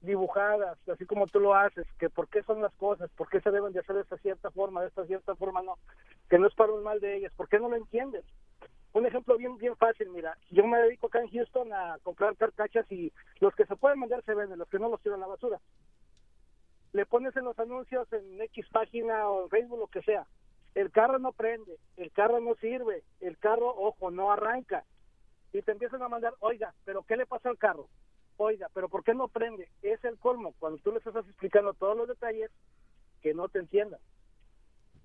dibujadas, 0.00 0.78
así 0.88 1.06
como 1.06 1.26
tú 1.26 1.40
lo 1.40 1.54
haces, 1.54 1.86
que 1.98 2.10
por 2.10 2.28
qué 2.28 2.42
son 2.42 2.62
las 2.62 2.72
cosas, 2.74 3.10
por 3.16 3.28
qué 3.28 3.40
se 3.40 3.50
deben 3.50 3.72
de 3.72 3.80
hacer 3.80 3.96
de 3.96 4.02
esta 4.02 4.18
cierta 4.18 4.50
forma, 4.50 4.82
de 4.82 4.88
esta 4.88 5.04
cierta 5.06 5.34
forma 5.34 5.62
no, 5.62 5.78
que 6.28 6.38
no 6.38 6.46
es 6.46 6.54
para 6.54 6.72
un 6.72 6.82
mal 6.82 7.00
de 7.00 7.16
ellas, 7.16 7.32
¿por 7.36 7.48
qué 7.48 7.58
no 7.58 7.68
lo 7.68 7.76
entiendes? 7.76 8.24
Un 8.92 9.04
ejemplo 9.04 9.36
bien 9.36 9.58
bien 9.58 9.76
fácil, 9.76 10.08
mira, 10.10 10.36
yo 10.50 10.66
me 10.66 10.78
dedico 10.78 11.08
acá 11.08 11.20
en 11.20 11.30
Houston 11.30 11.72
a 11.72 11.98
comprar 12.02 12.36
carcachas 12.36 12.90
y 12.90 13.12
los 13.40 13.54
que 13.54 13.66
se 13.66 13.76
pueden 13.76 14.00
vender 14.00 14.22
se 14.24 14.34
venden, 14.34 14.58
los 14.58 14.68
que 14.68 14.78
no 14.78 14.88
los 14.88 15.00
tiran 15.02 15.18
a 15.18 15.26
la 15.26 15.32
basura. 15.32 15.60
Le 16.92 17.04
pones 17.04 17.36
en 17.36 17.44
los 17.44 17.58
anuncios 17.58 18.10
en 18.12 18.40
X 18.40 18.66
página 18.72 19.28
o 19.28 19.44
en 19.44 19.50
Facebook, 19.50 19.80
lo 19.80 19.86
que 19.88 20.02
sea. 20.02 20.26
El 20.74 20.90
carro 20.90 21.18
no 21.18 21.32
prende, 21.32 21.78
el 21.96 22.10
carro 22.12 22.40
no 22.40 22.54
sirve, 22.54 23.02
el 23.20 23.36
carro, 23.38 23.68
ojo, 23.68 24.10
no 24.10 24.32
arranca. 24.32 24.84
Y 25.52 25.62
te 25.62 25.72
empiezan 25.72 26.02
a 26.02 26.08
mandar, 26.08 26.34
oiga, 26.40 26.74
pero 26.84 27.02
¿qué 27.02 27.16
le 27.16 27.26
pasa 27.26 27.48
al 27.48 27.58
carro? 27.58 27.88
Oiga, 28.38 28.68
pero 28.74 28.88
¿por 28.88 29.02
qué 29.02 29.14
no 29.14 29.28
prende? 29.28 29.68
Es 29.82 30.02
el 30.04 30.18
colmo, 30.18 30.54
cuando 30.58 30.78
tú 30.78 30.92
le 30.92 30.98
estás 30.98 31.14
explicando 31.26 31.72
todos 31.74 31.96
los 31.96 32.08
detalles, 32.08 32.50
que 33.22 33.32
no 33.34 33.48
te 33.48 33.58
entiendan. 33.60 34.00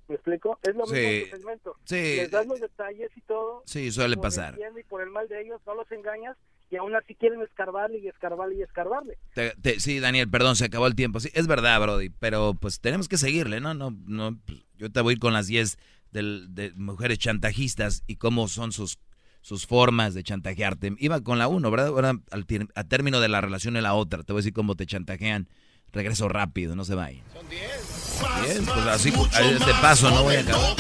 ¿Me 0.07 0.15
explico? 0.15 0.59
Es 0.63 0.75
lo 0.75 0.85
Sí. 0.85 0.93
mismo 0.93 1.09
en 1.09 1.23
tu 1.29 1.35
segmento. 1.37 1.75
Sí. 1.85 1.95
Les 2.17 2.31
das 2.31 2.45
los 2.45 2.59
detalles 2.59 3.09
y 3.15 3.21
todo. 3.21 3.63
Sí, 3.65 3.91
suele 3.91 4.17
pasar. 4.17 4.57
y 4.59 4.83
por 4.83 5.01
el 5.01 5.09
mal 5.09 5.27
de 5.29 5.41
ellos, 5.41 5.61
no 5.65 5.75
los 5.75 5.89
engañas 5.91 6.35
y 6.69 6.75
aún 6.75 6.93
así 6.95 7.15
quieren 7.15 7.41
escarbarle 7.41 7.99
y 7.99 8.07
escarbarle 8.09 8.55
y 8.55 8.61
escarbarle. 8.63 9.17
Te- 9.33 9.55
te- 9.61 9.79
sí, 9.79 9.99
Daniel, 10.01 10.29
perdón, 10.29 10.55
se 10.57 10.65
acabó 10.65 10.87
el 10.87 10.95
tiempo. 10.95 11.19
Sí, 11.21 11.29
es 11.33 11.47
verdad, 11.47 11.79
Brody, 11.81 12.09
pero 12.09 12.53
pues 12.53 12.81
tenemos 12.81 13.07
que 13.07 13.17
seguirle, 13.17 13.61
¿no? 13.61 13.73
no, 13.73 13.91
no 14.05 14.37
pues, 14.45 14.65
yo 14.75 14.91
te 14.91 14.99
voy 15.01 15.11
a 15.11 15.13
ir 15.13 15.19
con 15.19 15.31
las 15.33 15.47
10 15.47 15.77
del- 16.11 16.53
de 16.53 16.73
mujeres 16.75 17.17
chantajistas 17.19 18.03
y 18.07 18.17
cómo 18.17 18.49
son 18.49 18.73
sus, 18.73 18.99
sus 19.41 19.65
formas 19.65 20.13
de 20.13 20.23
chantajearte. 20.23 20.93
Iba 20.99 21.21
con 21.21 21.37
la 21.39 21.47
uno, 21.47 21.69
¿verdad? 21.71 21.87
Ahora, 21.87 22.13
al 22.31 22.45
a 22.75 22.83
término 22.85 23.19
de 23.19 23.29
la 23.29 23.41
relación 23.41 23.75
en 23.75 23.83
la 23.83 23.93
otra, 23.93 24.23
te 24.23 24.31
voy 24.33 24.39
a 24.39 24.41
decir 24.41 24.53
cómo 24.53 24.75
te 24.75 24.85
chantajean. 24.85 25.49
Regreso 25.91 26.29
rápido, 26.29 26.75
no 26.75 26.85
se 26.85 26.95
vayan. 26.95 27.23
Más, 27.33 28.41
Bien, 28.47 28.63
pues 28.65 28.85
así, 28.87 29.09
este 29.09 29.71
más. 29.71 29.81
paso 29.81 30.09
no 30.09 30.23
voy 30.23 30.35
a 30.35 30.39
acabar. 30.41 30.75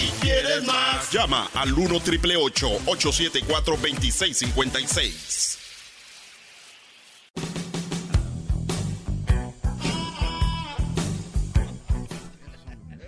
Más. 0.65 1.11
Llama 1.11 1.49
al 1.53 1.73
1 1.73 1.99
triple 1.99 2.37
874 2.37 3.73
2656. 3.75 5.57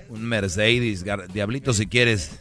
Un 0.10 0.24
Mercedes, 0.24 1.04
Diablito, 1.34 1.74
si 1.74 1.88
quieres. 1.88 2.32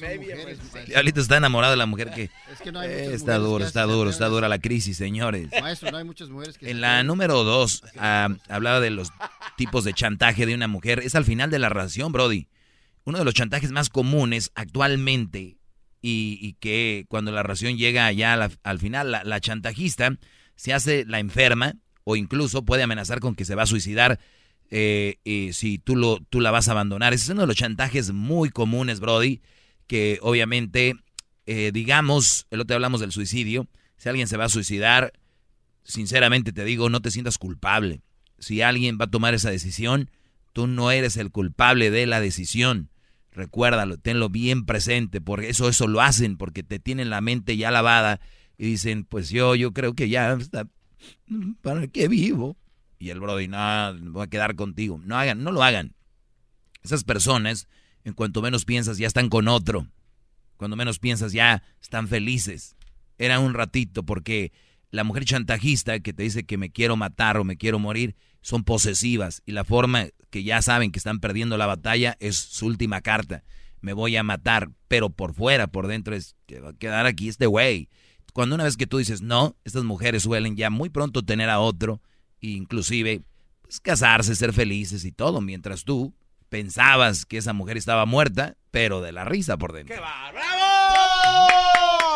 Mujeres. 0.00 0.58
Diablito 0.86 1.20
está 1.20 1.36
enamorado 1.36 1.72
de 1.72 1.76
la 1.76 1.86
mujer 1.86 2.10
que... 2.10 2.30
Es 2.52 2.60
que 2.62 2.72
no 2.72 2.80
hay 2.80 2.88
Eh, 2.90 2.98
muchas 3.04 3.14
está 3.14 3.38
duro, 3.38 3.58
que 3.58 3.64
está 3.64 3.82
duro, 3.84 4.10
está 4.10 4.26
dura 4.28 4.48
la 4.48 4.58
crisis, 4.58 4.96
señores. 4.96 5.48
Maestro, 5.60 5.90
no 5.90 5.98
hay 5.98 6.04
muchas 6.04 6.28
mujeres 6.30 6.58
que... 6.58 6.70
En 6.70 6.80
la 6.80 7.02
número 7.02 7.44
dos, 7.44 7.82
ah, 7.98 8.28
hablaba 8.48 8.80
de 8.80 8.90
los 8.90 9.10
tipos 9.56 9.84
de 9.84 9.92
chantaje 9.92 10.46
de 10.46 10.54
una 10.54 10.68
mujer. 10.68 11.00
Es 11.00 11.14
al 11.14 11.24
final 11.24 11.50
de 11.50 11.58
la 11.58 11.68
relación, 11.68 12.12
Brody. 12.12 12.48
Uno 13.04 13.18
de 13.18 13.24
los 13.24 13.34
chantajes 13.34 13.70
más 13.72 13.88
comunes 13.88 14.50
actualmente 14.54 15.56
y, 16.02 16.38
y 16.40 16.54
que 16.60 17.04
cuando 17.08 17.32
la 17.32 17.42
relación 17.42 17.76
llega 17.76 18.10
ya 18.12 18.36
la- 18.36 18.50
al 18.62 18.78
final, 18.78 19.10
la, 19.10 19.24
la 19.24 19.40
chantajista 19.40 20.16
se 20.54 20.72
hace 20.72 21.04
la 21.06 21.18
enferma 21.18 21.74
o 22.04 22.16
incluso 22.16 22.64
puede 22.64 22.82
amenazar 22.82 23.20
con 23.20 23.34
que 23.34 23.44
se 23.44 23.54
va 23.54 23.62
a 23.62 23.66
suicidar 23.66 24.18
eh, 24.70 25.16
eh, 25.24 25.50
si 25.52 25.78
tú, 25.78 25.96
lo, 25.96 26.20
tú 26.30 26.40
la 26.40 26.50
vas 26.50 26.68
a 26.68 26.72
abandonar. 26.72 27.12
Ese 27.12 27.24
es 27.24 27.30
uno 27.30 27.40
de 27.42 27.46
los 27.48 27.56
chantajes 27.56 28.12
muy 28.12 28.50
comunes, 28.50 29.00
Brody, 29.00 29.40
que 29.90 30.20
obviamente, 30.22 30.94
eh, 31.46 31.72
digamos, 31.74 32.46
el 32.52 32.60
otro 32.60 32.74
día 32.74 32.76
hablamos 32.76 33.00
del 33.00 33.10
suicidio. 33.10 33.66
Si 33.96 34.08
alguien 34.08 34.28
se 34.28 34.36
va 34.36 34.44
a 34.44 34.48
suicidar, 34.48 35.12
sinceramente 35.82 36.52
te 36.52 36.64
digo, 36.64 36.88
no 36.88 37.02
te 37.02 37.10
sientas 37.10 37.38
culpable. 37.38 38.00
Si 38.38 38.62
alguien 38.62 38.98
va 39.00 39.06
a 39.06 39.10
tomar 39.10 39.34
esa 39.34 39.50
decisión, 39.50 40.08
tú 40.52 40.68
no 40.68 40.92
eres 40.92 41.16
el 41.16 41.32
culpable 41.32 41.90
de 41.90 42.06
la 42.06 42.20
decisión. 42.20 42.88
Recuérdalo, 43.32 43.98
tenlo 43.98 44.28
bien 44.28 44.64
presente, 44.64 45.20
porque 45.20 45.48
eso, 45.48 45.68
eso 45.68 45.88
lo 45.88 46.00
hacen, 46.00 46.36
porque 46.36 46.62
te 46.62 46.78
tienen 46.78 47.10
la 47.10 47.20
mente 47.20 47.56
ya 47.56 47.72
lavada 47.72 48.20
y 48.58 48.66
dicen, 48.66 49.02
pues 49.02 49.28
yo, 49.28 49.56
yo 49.56 49.72
creo 49.72 49.94
que 49.94 50.08
ya 50.08 50.34
está, 50.34 50.68
¿para 51.62 51.88
qué 51.88 52.06
vivo? 52.06 52.56
Y 53.00 53.10
el 53.10 53.18
Brody, 53.18 53.48
no, 53.48 53.58
voy 54.12 54.22
a 54.22 54.28
quedar 54.28 54.54
contigo. 54.54 55.00
No 55.04 55.18
hagan, 55.18 55.42
no 55.42 55.50
lo 55.50 55.64
hagan. 55.64 55.96
Esas 56.80 57.02
personas, 57.02 57.66
en 58.04 58.14
cuanto 58.14 58.42
menos 58.42 58.64
piensas, 58.64 58.98
ya 58.98 59.06
están 59.06 59.28
con 59.28 59.48
otro. 59.48 59.86
Cuando 60.56 60.76
menos 60.76 60.98
piensas, 60.98 61.32
ya 61.32 61.62
están 61.80 62.08
felices. 62.08 62.76
Era 63.18 63.38
un 63.38 63.54
ratito, 63.54 64.02
porque 64.02 64.52
la 64.90 65.04
mujer 65.04 65.24
chantajista 65.24 66.00
que 66.00 66.12
te 66.12 66.22
dice 66.22 66.44
que 66.44 66.58
me 66.58 66.70
quiero 66.70 66.96
matar 66.96 67.36
o 67.36 67.44
me 67.44 67.56
quiero 67.56 67.78
morir, 67.78 68.16
son 68.42 68.64
posesivas. 68.64 69.42
Y 69.46 69.52
la 69.52 69.64
forma 69.64 70.08
que 70.30 70.42
ya 70.42 70.62
saben 70.62 70.92
que 70.92 70.98
están 70.98 71.20
perdiendo 71.20 71.56
la 71.56 71.66
batalla 71.66 72.16
es 72.20 72.36
su 72.36 72.66
última 72.66 73.00
carta. 73.00 73.44
Me 73.80 73.92
voy 73.92 74.16
a 74.16 74.22
matar, 74.22 74.70
pero 74.88 75.10
por 75.10 75.34
fuera, 75.34 75.66
por 75.66 75.86
dentro 75.86 76.14
es 76.14 76.36
que 76.46 76.60
va 76.60 76.70
a 76.70 76.74
quedar 76.74 77.06
aquí 77.06 77.28
este 77.28 77.46
güey. 77.46 77.88
Cuando 78.32 78.54
una 78.54 78.64
vez 78.64 78.76
que 78.76 78.86
tú 78.86 78.98
dices 78.98 79.22
no, 79.22 79.56
estas 79.64 79.84
mujeres 79.84 80.22
suelen 80.22 80.56
ya 80.56 80.70
muy 80.70 80.88
pronto 80.88 81.22
tener 81.22 81.50
a 81.50 81.60
otro, 81.60 82.00
e 82.40 82.48
inclusive 82.48 83.22
pues, 83.62 83.80
casarse, 83.80 84.34
ser 84.34 84.52
felices 84.52 85.04
y 85.04 85.12
todo, 85.12 85.40
mientras 85.40 85.84
tú 85.84 86.14
pensabas 86.50 87.24
que 87.24 87.38
esa 87.38 87.54
mujer 87.54 87.78
estaba 87.78 88.04
muerta, 88.04 88.56
pero 88.70 89.00
de 89.00 89.12
la 89.12 89.24
risa 89.24 89.56
por 89.56 89.72
dentro. 89.72 89.96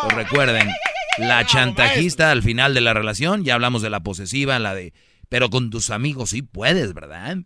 Pues 0.03 0.15
recuerden, 0.15 0.69
la 1.17 1.45
chantajista 1.45 2.29
al 2.29 2.43
final 2.43 2.75
de 2.75 2.81
la 2.81 2.93
relación, 2.93 3.43
ya 3.43 3.55
hablamos 3.55 3.81
de 3.81 3.89
la 3.89 4.01
posesiva, 4.01 4.59
la 4.59 4.75
de, 4.75 4.93
pero 5.29 5.49
con 5.49 5.71
tus 5.71 5.89
amigos 5.89 6.29
sí 6.31 6.43
puedes, 6.43 6.93
¿verdad? 6.93 7.37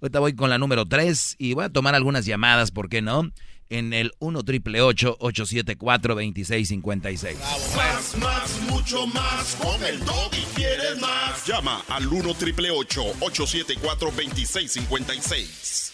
Ahorita 0.00 0.18
voy 0.20 0.34
con 0.34 0.50
la 0.50 0.58
número 0.58 0.86
3 0.86 1.36
y 1.38 1.54
voy 1.54 1.66
a 1.66 1.68
tomar 1.68 1.94
algunas 1.94 2.24
llamadas, 2.24 2.70
¿por 2.70 2.88
qué 2.88 3.02
no? 3.02 3.30
En 3.68 3.92
el 3.92 4.12
1 4.18 4.42
triple 4.44 4.80
874 4.80 6.14
2656 6.14 7.36
Más, 7.76 8.16
más, 8.16 8.60
mucho 8.70 9.06
más. 9.08 9.56
Con 9.56 9.84
el 9.84 10.02
Doggy 10.06 10.42
quieres 10.54 10.98
más. 11.00 11.44
Llama 11.46 11.82
al 11.88 12.06
1 12.06 12.34
triple 12.34 12.70
874 12.70 14.10
2656. 14.10 15.87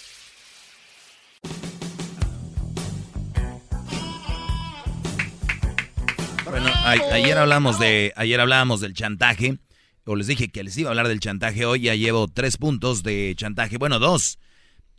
Bueno, 6.54 6.70
ayer 6.84 7.36
hablamos 7.36 7.80
de, 7.80 8.12
ayer 8.14 8.40
hablábamos 8.40 8.80
del 8.80 8.94
chantaje, 8.94 9.58
o 10.04 10.14
les 10.14 10.28
dije 10.28 10.52
que 10.52 10.62
les 10.62 10.78
iba 10.78 10.88
a 10.88 10.92
hablar 10.92 11.08
del 11.08 11.18
chantaje 11.18 11.66
hoy, 11.66 11.80
ya 11.80 11.96
llevo 11.96 12.28
tres 12.28 12.58
puntos 12.58 13.02
de 13.02 13.34
chantaje, 13.36 13.76
bueno, 13.76 13.98
dos, 13.98 14.38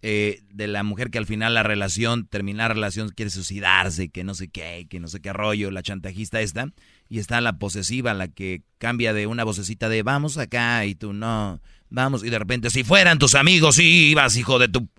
eh, 0.01 0.41
de 0.49 0.67
la 0.67 0.83
mujer 0.83 1.11
que 1.11 1.17
al 1.17 1.25
final 1.25 1.53
la 1.53 1.63
relación, 1.63 2.27
terminar 2.27 2.71
la 2.71 2.73
relación, 2.73 3.07
quiere 3.07 3.31
suicidarse, 3.31 4.09
que 4.09 4.25
no 4.25 4.35
sé 4.35 4.49
qué, 4.49 4.85
que 4.89 4.99
no 4.99 5.07
sé 5.07 5.21
qué 5.21 5.31
rollo, 5.31 5.71
la 5.71 5.81
chantajista 5.81 6.41
esta, 6.41 6.73
y 7.07 7.19
está 7.19 7.39
la 7.39 7.57
posesiva, 7.57 8.13
la 8.13 8.27
que 8.27 8.63
cambia 8.77 9.13
de 9.13 9.25
una 9.25 9.45
vocecita 9.45 9.87
de 9.87 10.03
vamos 10.03 10.37
acá 10.37 10.85
y 10.85 10.93
tú 10.93 11.13
no, 11.13 11.61
vamos, 11.89 12.25
y 12.25 12.29
de 12.31 12.39
repente, 12.39 12.69
si 12.69 12.83
fueran 12.83 13.17
tus 13.17 13.33
amigos, 13.33 13.79
ibas, 13.79 14.35
hijo 14.35 14.59
de 14.59 14.67
tu... 14.67 14.89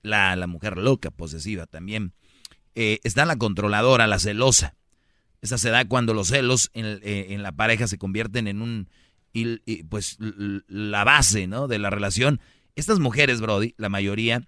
La, 0.00 0.36
la 0.36 0.46
mujer 0.46 0.78
loca, 0.78 1.10
posesiva 1.10 1.66
también. 1.66 2.14
Eh, 2.74 2.98
está 3.04 3.26
la 3.26 3.36
controladora, 3.36 4.06
la 4.06 4.18
celosa. 4.18 4.74
Esa 5.42 5.58
se 5.58 5.70
da 5.70 5.84
cuando 5.84 6.14
los 6.14 6.28
celos 6.28 6.70
en, 6.72 6.86
eh, 7.02 7.26
en 7.30 7.42
la 7.42 7.52
pareja 7.52 7.86
se 7.88 7.98
convierten 7.98 8.46
en 8.46 8.62
un, 8.62 8.88
pues, 9.88 10.16
la 10.68 11.04
base, 11.04 11.46
¿no? 11.46 11.68
De 11.68 11.78
la 11.78 11.90
relación. 11.90 12.40
Estas 12.76 13.00
mujeres, 13.00 13.40
Brody, 13.40 13.74
la 13.76 13.88
mayoría 13.88 14.42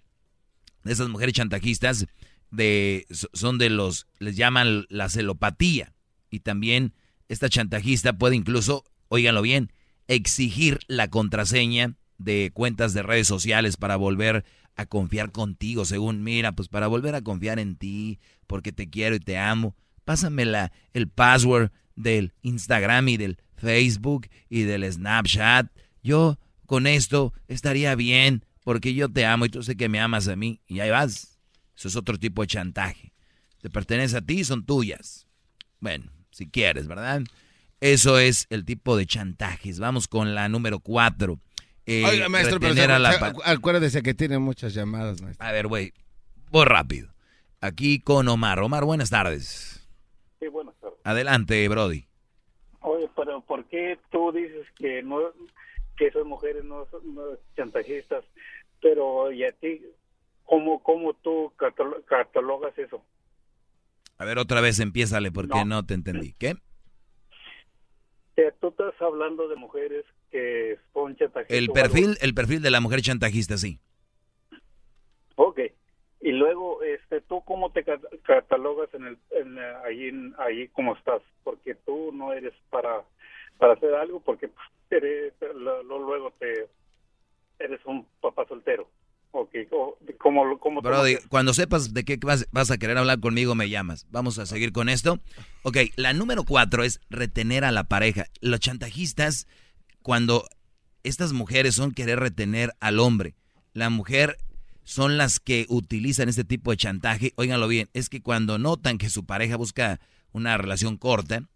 de 0.85 0.93
esas 0.93 1.09
mujeres 1.09 1.35
chantajistas, 1.35 2.07
de, 2.51 3.07
so- 3.11 3.29
son 3.33 3.59
de 3.59 3.71
los, 3.71 4.07
les 4.21 4.37
llaman 4.37 4.87
la 4.89 5.09
celopatía. 5.09 5.93
Y 6.31 6.41
también 6.41 6.95
esta 7.29 7.49
chantajista 7.49 8.13
puede 8.17 8.37
incluso, 8.37 8.85
óiganlo 9.09 9.43
bien, 9.43 9.73
exigir 10.07 10.79
la 10.87 11.09
contraseña 11.09 11.97
de 12.19 12.51
cuentas 12.55 12.95
de 12.95 13.03
redes 13.03 13.27
sociales 13.27 13.77
para 13.77 13.97
volver 13.97 14.45
a 14.77 14.87
confiar 14.87 15.33
contigo, 15.33 15.85
según, 15.85 16.23
mira, 16.23 16.53
pues 16.53 16.69
para 16.69 16.87
volver 16.87 17.15
a 17.17 17.23
confiar 17.23 17.59
en 17.59 17.77
ti, 17.77 18.21
porque 18.47 18.71
te 18.73 18.89
quiero 18.91 19.17
y 19.17 19.21
te 19.21 19.39
amo. 19.39 19.75
Pásame 20.05 20.45
la, 20.45 20.73
el 20.93 21.09
password 21.09 21.71
del 21.97 22.33
Instagram 22.43 23.09
y 23.09 23.17
del 23.17 23.39
Facebook 23.57 24.29
y 24.49 24.63
del 24.63 24.91
Snapchat. 24.91 25.67
Yo 26.03 26.39
con 26.67 26.87
esto 26.87 27.33
estaría 27.49 27.95
bien, 27.95 28.45
porque 28.65 28.95
yo 28.95 29.09
te 29.09 29.25
amo 29.27 29.45
y 29.47 29.49
tú 29.51 29.63
sé 29.63 29.77
que 29.77 29.89
me 29.89 30.01
amas 30.01 30.29
a 30.29 30.37
mí, 30.37 30.61
y 30.67 30.81
ahí 30.81 30.91
vas. 30.91 31.39
Eso 31.77 31.89
es 31.89 31.97
otro 31.97 32.19
tipo 32.19 32.43
de 32.43 32.49
chantaje. 32.49 33.13
Te 33.61 33.71
pertenece 33.71 34.17
a 34.19 34.21
ti 34.21 34.41
y 34.41 34.45
son 34.45 34.65
tuyas. 34.65 35.27
Bueno, 35.81 36.11
si 36.31 36.47
quieres, 36.49 36.87
¿verdad? 36.87 37.23
Eso 37.81 38.19
es 38.19 38.47
el 38.51 38.65
tipo 38.65 38.97
de 38.97 39.07
chantajes. 39.07 39.79
Vamos 39.79 40.07
con 40.09 40.35
la 40.35 40.49
número 40.49 40.81
cuatro. 40.81 41.41
Eh, 41.87 42.03
Oiga, 42.07 42.29
maestro, 42.29 42.59
pero 42.61 42.73
retener 42.75 42.91
se- 42.91 42.97
a 42.97 42.99
la 42.99 43.13
se- 43.13 43.19
pa- 43.19 43.33
acuérdese 43.45 44.03
que 44.03 44.15
tiene 44.15 44.39
muchas 44.39 44.73
llamadas, 44.75 45.21
maestro. 45.21 45.47
A 45.47 45.53
ver, 45.53 45.67
güey, 45.67 45.93
voy 46.51 46.65
rápido. 46.65 47.13
Aquí 47.61 48.01
con 48.01 48.29
Omar. 48.29 48.61
Omar, 48.61 48.85
buenas 48.85 49.11
tardes. 49.11 49.84
Sí, 50.45 50.51
buenas 50.51 50.75
tardes. 50.79 50.99
Adelante, 51.05 51.67
Brody. 51.69 52.07
Oye, 52.81 53.09
pero 53.17 53.41
¿por 53.41 53.65
qué 53.65 53.99
tú 54.11 54.31
dices 54.31 54.67
que 54.77 55.03
no 55.03 55.33
que 55.97 56.09
esas 56.09 56.27
mujeres 56.27 56.63
no 56.65 56.87
son 56.91 57.15
no 57.15 57.23
son 57.23 57.39
chantajistas? 57.57 58.27
Pero 58.83 59.33
y 59.33 59.43
a 59.45 59.53
ti, 59.53 59.81
¿cómo, 60.45 60.83
cómo 60.83 61.15
tú 61.15 61.51
catalo- 61.57 62.05
catalogas 62.05 62.77
eso? 62.79 63.03
A 64.19 64.27
ver, 64.27 64.37
otra 64.37 64.61
vez 64.61 64.81
empiézale 64.81 65.33
porque 65.33 65.65
no, 65.65 65.87
te 65.87 65.95
entendí. 65.95 66.35
¿Qué? 66.35 66.57
Que 68.37 68.53
tú 68.61 68.69
estás 68.69 68.93
hablando 69.01 69.49
de 69.49 69.57
mujeres 69.57 70.05
que 70.31 70.79
son 70.93 71.17
chantajistas. 71.17 71.57
El 71.57 71.71
perfil, 71.71 72.19
el 72.21 72.35
perfil 72.35 72.61
de 72.61 72.71
la 72.71 72.81
mujer 72.81 73.01
chantajista, 73.01 73.57
sí. 73.57 73.81
Ok. 75.37 75.61
Y 76.27 76.33
luego, 76.33 76.83
este, 76.83 77.21
¿tú 77.21 77.43
cómo 77.45 77.71
te 77.71 77.85
cat- 77.85 78.01
catalogas 78.23 78.89
en 78.95 79.05
el, 79.09 79.19
en, 79.31 79.59
allí, 79.85 80.09
en- 80.09 80.35
allí 80.39 80.69
como 80.69 80.97
estás? 80.97 81.21
Porque 81.43 81.75
tú 81.75 82.13
no 82.15 82.33
eres 82.33 82.55
para, 82.71 83.03
para 83.59 83.75
hacer 83.75 83.95
algo, 83.95 84.21
porque 84.21 84.49
pues, 84.49 84.67
eres, 84.91 85.35
lo- 85.55 85.83
lo- 85.83 85.99
luego 85.99 86.33
te 86.39 86.67
eres 87.59 87.79
un 87.85 88.07
papá 88.23 88.47
soltero. 88.49 88.89
Ok, 89.33 89.51
o- 89.73 89.99
¿cómo, 90.17 90.59
cómo 90.61 90.81
Brody, 90.81 91.17
cuando 91.29 91.53
sepas 91.53 91.93
de 91.93 92.05
qué 92.05 92.17
vas, 92.23 92.47
vas 92.53 92.71
a 92.71 92.79
querer 92.79 92.97
hablar 92.97 93.21
conmigo, 93.21 93.55
me 93.55 93.69
llamas. 93.69 94.07
Vamos 94.11 94.39
a 94.39 94.47
seguir 94.47 94.73
con 94.73 94.89
esto. 94.89 95.19
Ok, 95.63 95.77
la 95.97 96.15
número 96.15 96.45
cuatro 96.45 96.85
es 96.85 97.01
retener 97.11 97.65
a 97.67 97.71
la 97.71 97.85
pareja. 97.85 98.25
Los 98.41 98.61
chantajistas, 98.61 99.47
cuando 100.01 100.47
estas 101.03 101.35
mujeres 101.35 101.75
son 101.75 101.93
querer 101.93 102.19
retener 102.19 102.71
al 102.81 102.99
hombre, 102.99 103.35
la 103.75 103.91
mujer 103.91 104.39
son 104.85 105.17
las 105.17 105.41
que 105.41 105.67
utilizan 105.69 106.29
este 106.29 106.45
tipo 106.45 106.71
de 106.71 106.77
chantaje. 106.77 107.33
Óiganlo 107.37 107.67
bien, 107.69 107.89
es 107.95 108.09
que 108.09 108.23
cuando 108.23 108.59
notan 108.59 108.99
que 108.99 109.11
su 109.11 109.25
pareja 109.25 109.57
busca 109.57 110.01
una 110.33 110.57
relación 110.59 110.97
corta, 110.97 111.49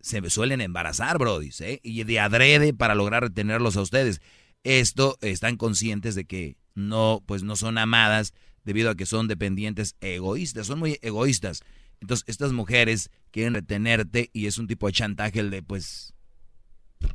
se 0.00 0.28
suelen 0.30 0.60
embarazar, 0.60 1.18
Brody. 1.18 1.50
Y 1.82 2.04
de 2.04 2.20
adrede 2.20 2.72
para 2.72 2.94
lograr 2.94 3.22
retenerlos 3.22 3.76
a 3.76 3.82
ustedes. 3.82 4.20
Esto 4.64 5.18
están 5.20 5.56
conscientes 5.56 6.14
de 6.14 6.24
que 6.24 6.56
no, 6.74 7.22
pues 7.26 7.42
no 7.42 7.56
son 7.56 7.78
amadas 7.78 8.32
debido 8.64 8.90
a 8.90 8.94
que 8.94 9.06
son 9.06 9.28
dependientes 9.28 9.96
egoístas, 10.00 10.68
son 10.68 10.78
muy 10.78 10.98
egoístas. 11.02 11.62
Entonces, 12.00 12.24
estas 12.28 12.52
mujeres 12.52 13.10
quieren 13.30 13.54
retenerte 13.54 14.30
y 14.32 14.46
es 14.46 14.58
un 14.58 14.66
tipo 14.66 14.86
de 14.86 14.92
chantaje 14.92 15.40
el 15.40 15.50
de, 15.50 15.62
pues, 15.62 16.14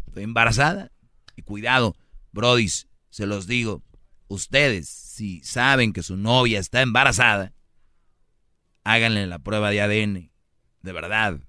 estoy 0.07 0.23
embarazada. 0.23 0.91
Y 1.35 1.41
cuidado, 1.41 1.95
brodis, 2.31 2.87
se 3.09 3.25
los 3.25 3.47
digo, 3.47 3.83
ustedes, 4.27 4.89
si 4.89 5.41
saben 5.43 5.93
que 5.93 6.03
su 6.03 6.17
novia 6.17 6.60
está 6.60 6.81
embarazada, 6.81 7.53
háganle 8.84 9.27
la 9.27 9.39
prueba 9.39 9.69
de 9.69 9.81
ADN, 9.81 10.31
de 10.81 10.91
verdad, 10.93 11.39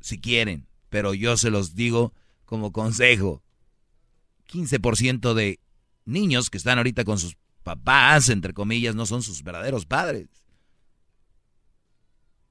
si 0.00 0.20
quieren. 0.20 0.66
Pero 0.88 1.14
yo 1.14 1.36
se 1.36 1.50
los 1.50 1.74
digo 1.74 2.14
como 2.44 2.72
consejo. 2.72 3.42
15% 4.48 5.34
de 5.34 5.60
niños 6.04 6.50
que 6.50 6.58
están 6.58 6.78
ahorita 6.78 7.04
con 7.04 7.18
sus 7.18 7.36
papás, 7.62 8.28
entre 8.28 8.54
comillas, 8.54 8.94
no 8.94 9.06
son 9.06 9.22
sus 9.22 9.42
verdaderos 9.42 9.86
padres. 9.86 10.28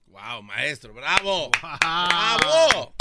Wow, 0.08 0.44
maestro, 0.44 0.94
bravo. 0.94 1.52
Bravo. 1.62 2.95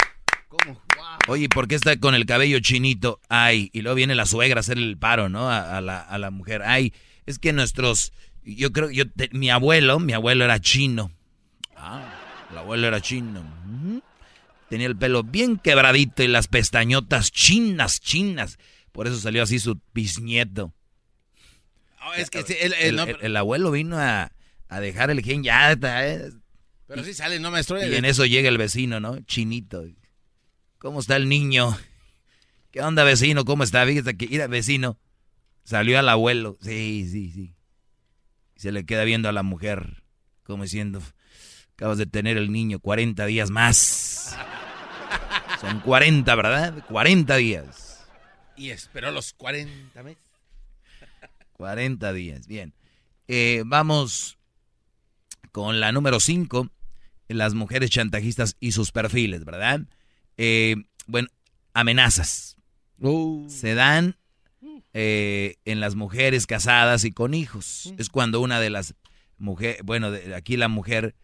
¿Cómo? 0.63 0.81
Wow. 0.95 1.05
Oye, 1.33 1.49
¿por 1.49 1.67
qué 1.67 1.75
está 1.75 1.97
con 1.99 2.15
el 2.15 2.25
cabello 2.25 2.59
chinito? 2.59 3.19
Ay, 3.29 3.69
y 3.73 3.81
luego 3.81 3.95
viene 3.95 4.15
la 4.15 4.25
suegra 4.25 4.59
a 4.59 4.61
hacer 4.61 4.77
el 4.77 4.97
paro, 4.97 5.29
¿no? 5.29 5.49
A, 5.49 5.77
a 5.77 5.81
la, 5.81 5.99
a 6.01 6.17
la 6.17 6.31
mujer. 6.31 6.61
Ay, 6.63 6.93
es 7.25 7.39
que 7.39 7.51
nuestros, 7.53 8.13
yo 8.43 8.71
creo, 8.71 8.91
yo, 8.91 9.09
te- 9.09 9.29
mi 9.33 9.49
abuelo, 9.49 9.99
mi 9.99 10.13
abuelo 10.13 10.43
era 10.45 10.59
chino. 10.59 11.11
Ah, 11.75 12.47
el 12.51 12.57
abuelo 12.57 12.87
era 12.87 13.01
chino. 13.01 13.43
Tenía 14.69 14.87
el 14.87 14.95
pelo 14.97 15.23
bien 15.23 15.57
quebradito 15.57 16.23
y 16.23 16.27
las 16.27 16.47
pestañotas 16.47 17.31
chinas, 17.31 17.99
chinas. 17.99 18.57
Por 18.91 19.07
eso 19.07 19.17
salió 19.19 19.43
así 19.43 19.59
su 19.59 19.79
bisnieto. 19.93 20.73
Oh, 22.07 22.13
es 22.13 22.29
que 22.29 22.39
el- 22.61 22.73
el- 23.21 23.35
abuelo 23.37 23.71
vino 23.71 23.97
a, 23.99 24.31
a 24.69 24.79
dejar 24.79 25.09
el 25.11 25.21
gen 25.21 25.43
ya. 25.43 25.71
está, 25.71 26.07
eh. 26.07 26.31
pero 26.87 27.03
sí 27.03 27.13
sale, 27.13 27.39
no, 27.39 27.51
maestro. 27.51 27.77
Y 27.83 27.95
en 27.95 28.05
eso 28.05 28.25
llega 28.25 28.47
el 28.49 28.57
vecino, 28.57 28.99
¿no? 28.99 29.19
Chinito. 29.21 29.83
¿Cómo 30.85 30.99
está 30.99 31.15
el 31.15 31.27
niño? 31.27 31.75
¿Qué 32.69 32.79
onda, 32.79 33.03
vecino? 33.03 33.43
¿Cómo 33.43 33.63
está? 33.63 33.83
Fíjate 33.87 34.15
que, 34.15 34.27
mira, 34.27 34.45
vecino. 34.45 34.99
Salió 35.63 35.97
al 35.97 36.07
abuelo. 36.07 36.59
Sí, 36.61 37.09
sí, 37.11 37.31
sí. 37.31 37.55
Y 38.55 38.59
se 38.59 38.71
le 38.71 38.85
queda 38.85 39.03
viendo 39.03 39.27
a 39.27 39.31
la 39.31 39.41
mujer, 39.41 40.03
como 40.43 40.61
diciendo, 40.61 41.01
acabas 41.73 41.97
de 41.97 42.05
tener 42.05 42.37
el 42.37 42.51
niño 42.51 42.77
40 42.77 43.25
días 43.25 43.49
más. 43.49 44.37
Son 45.59 45.79
40, 45.79 46.35
¿verdad? 46.35 46.85
40 46.87 47.35
días. 47.37 48.07
Y 48.55 48.69
esperó 48.69 49.09
los 49.09 49.33
40 49.33 50.03
meses. 50.03 50.23
40 51.53 52.13
días, 52.13 52.45
bien. 52.45 52.75
Eh, 53.27 53.63
vamos 53.65 54.37
con 55.51 55.79
la 55.79 55.91
número 55.91 56.19
5, 56.19 56.69
las 57.29 57.55
mujeres 57.55 57.89
chantajistas 57.89 58.55
y 58.59 58.73
sus 58.73 58.91
perfiles, 58.91 59.45
¿verdad? 59.45 59.81
Eh, 60.37 60.75
bueno, 61.07 61.27
amenazas. 61.73 62.57
Se 63.49 63.73
dan 63.75 64.15
eh, 64.93 65.55
en 65.65 65.79
las 65.79 65.95
mujeres 65.95 66.47
casadas 66.47 67.03
y 67.05 67.11
con 67.11 67.33
hijos. 67.33 67.93
Es 67.97 68.09
cuando 68.09 68.39
una 68.41 68.59
de 68.59 68.69
las 68.69 68.95
mujeres, 69.37 69.81
bueno, 69.83 70.11
de- 70.11 70.33
aquí 70.35 70.55
la 70.57 70.67
mujer 70.69 71.15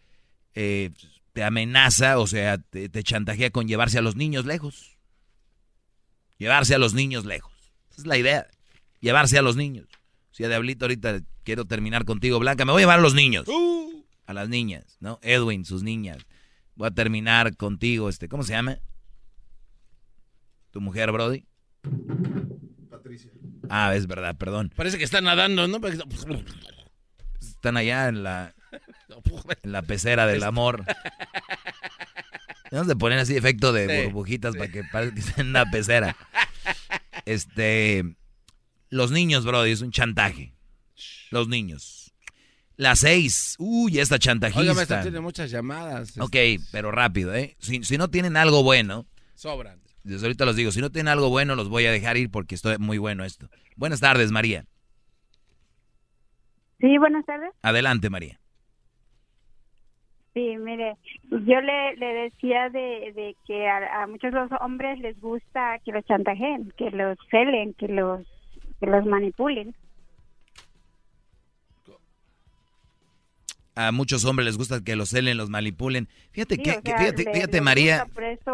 eh, 0.53 0.91
te 1.33 1.43
amenaza, 1.43 2.19
o 2.19 2.27
sea, 2.27 2.57
te, 2.57 2.89
te 2.89 3.03
chantajea 3.03 3.51
con 3.51 3.67
llevarse 3.67 3.97
a 3.97 4.01
los 4.01 4.15
niños 4.15 4.45
lejos. 4.45 4.97
Llevarse 6.37 6.75
a 6.75 6.79
los 6.79 6.93
niños 6.93 7.25
lejos. 7.25 7.53
Esa 7.91 8.01
es 8.01 8.07
la 8.07 8.17
idea. 8.17 8.47
Llevarse 8.99 9.37
a 9.37 9.41
los 9.41 9.55
niños. 9.55 9.87
Si 10.31 10.43
Diablito 10.45 10.85
ahorita 10.85 11.21
quiero 11.43 11.65
terminar 11.65 12.05
contigo, 12.05 12.39
Blanca, 12.39 12.65
me 12.65 12.71
voy 12.71 12.81
a 12.81 12.83
llevar 12.83 12.99
a 12.99 13.01
los 13.01 13.13
niños. 13.13 13.45
A 14.25 14.33
las 14.33 14.49
niñas, 14.49 14.97
¿no? 14.99 15.19
Edwin, 15.21 15.65
sus 15.65 15.83
niñas. 15.83 16.17
Voy 16.75 16.87
a 16.87 16.91
terminar 16.91 17.55
contigo, 17.57 18.09
este, 18.09 18.27
¿cómo 18.27 18.43
se 18.43 18.53
llama? 18.53 18.79
¿Tu 20.71 20.81
mujer, 20.81 21.11
Brody? 21.11 21.45
Patricia. 22.89 23.31
Ah, 23.69 23.95
es 23.95 24.07
verdad, 24.07 24.35
perdón. 24.37 24.71
Parece 24.75 24.97
que 24.97 25.03
está 25.03 25.21
nadando, 25.21 25.67
¿no? 25.67 25.79
Están 27.39 27.77
allá 27.77 28.07
en 28.07 28.23
la, 28.23 28.53
en 29.63 29.71
la 29.71 29.81
pecera 29.81 30.25
del 30.27 30.43
amor. 30.43 30.83
Vamos 32.71 32.89
a 32.89 32.95
poner 32.95 33.19
así 33.19 33.35
efecto 33.35 33.73
de 33.73 33.87
Sí, 33.87 34.05
burbujitas 34.05 34.53
sí. 34.53 34.59
para 34.59 34.71
que 34.71 34.83
parezca 34.85 35.15
que 35.15 35.19
estén 35.21 35.41
en 35.45 35.49
una 35.49 35.65
pecera. 35.69 36.15
Este, 37.25 38.15
los 38.89 39.11
niños, 39.11 39.45
Brody, 39.45 39.71
es 39.71 39.81
un 39.81 39.91
chantaje. 39.91 40.53
Los 41.31 41.47
niños. 41.47 42.13
Las 42.77 42.99
seis. 42.99 43.55
Uy, 43.59 43.99
esta 43.99 44.17
chantajista. 44.17 44.71
Oiga, 44.71 45.01
tiene 45.01 45.19
muchas 45.19 45.51
llamadas. 45.51 46.17
Ok, 46.17 46.35
pero 46.71 46.91
rápido, 46.91 47.35
¿eh? 47.35 47.55
Si, 47.59 47.83
si 47.83 47.97
no 47.97 48.09
tienen 48.09 48.37
algo 48.37 48.63
bueno, 48.63 49.05
Sobran. 49.35 49.81
Desde 50.03 50.25
ahorita 50.25 50.45
los 50.45 50.55
digo, 50.55 50.71
si 50.71 50.81
no 50.81 50.89
tienen 50.89 51.11
algo 51.11 51.29
bueno, 51.29 51.55
los 51.55 51.69
voy 51.69 51.85
a 51.85 51.91
dejar 51.91 52.17
ir 52.17 52.29
porque 52.31 52.55
estoy 52.55 52.77
muy 52.77 52.97
bueno 52.97 53.23
esto. 53.23 53.47
Buenas 53.75 53.99
tardes, 53.99 54.31
María. 54.31 54.65
Sí, 56.79 56.97
buenas 56.97 57.25
tardes. 57.25 57.51
Adelante, 57.61 58.09
María. 58.09 58.39
Sí, 60.33 60.55
mire, 60.57 60.95
yo 61.29 61.59
le, 61.59 61.95
le 61.97 62.13
decía 62.13 62.69
de, 62.69 63.11
de 63.13 63.35
que 63.45 63.67
a, 63.67 64.03
a 64.03 64.07
muchos 64.07 64.31
los 64.33 64.49
hombres 64.61 64.97
les 64.99 65.19
gusta 65.19 65.77
que 65.83 65.91
los 65.91 66.05
chantajeen, 66.05 66.71
que 66.77 66.89
los 66.89 67.17
celen, 67.29 67.73
que 67.73 67.89
los, 67.89 68.25
que 68.79 68.85
los 68.87 69.05
manipulen. 69.05 69.75
A 73.75 73.91
muchos 73.93 74.25
hombres 74.25 74.45
les 74.45 74.57
gusta 74.57 74.83
que 74.83 74.95
los 74.97 75.09
celen, 75.09 75.37
los 75.37 75.49
manipulen. 75.49 76.09
Fíjate 76.31 76.55
Sí, 76.55 76.61
que, 76.61 76.71
o 76.71 76.81
que- 76.81 76.91
sea, 76.91 76.99
fíjate, 76.99 77.23
le- 77.23 77.33
fíjate 77.33 77.61
María, 77.61 78.05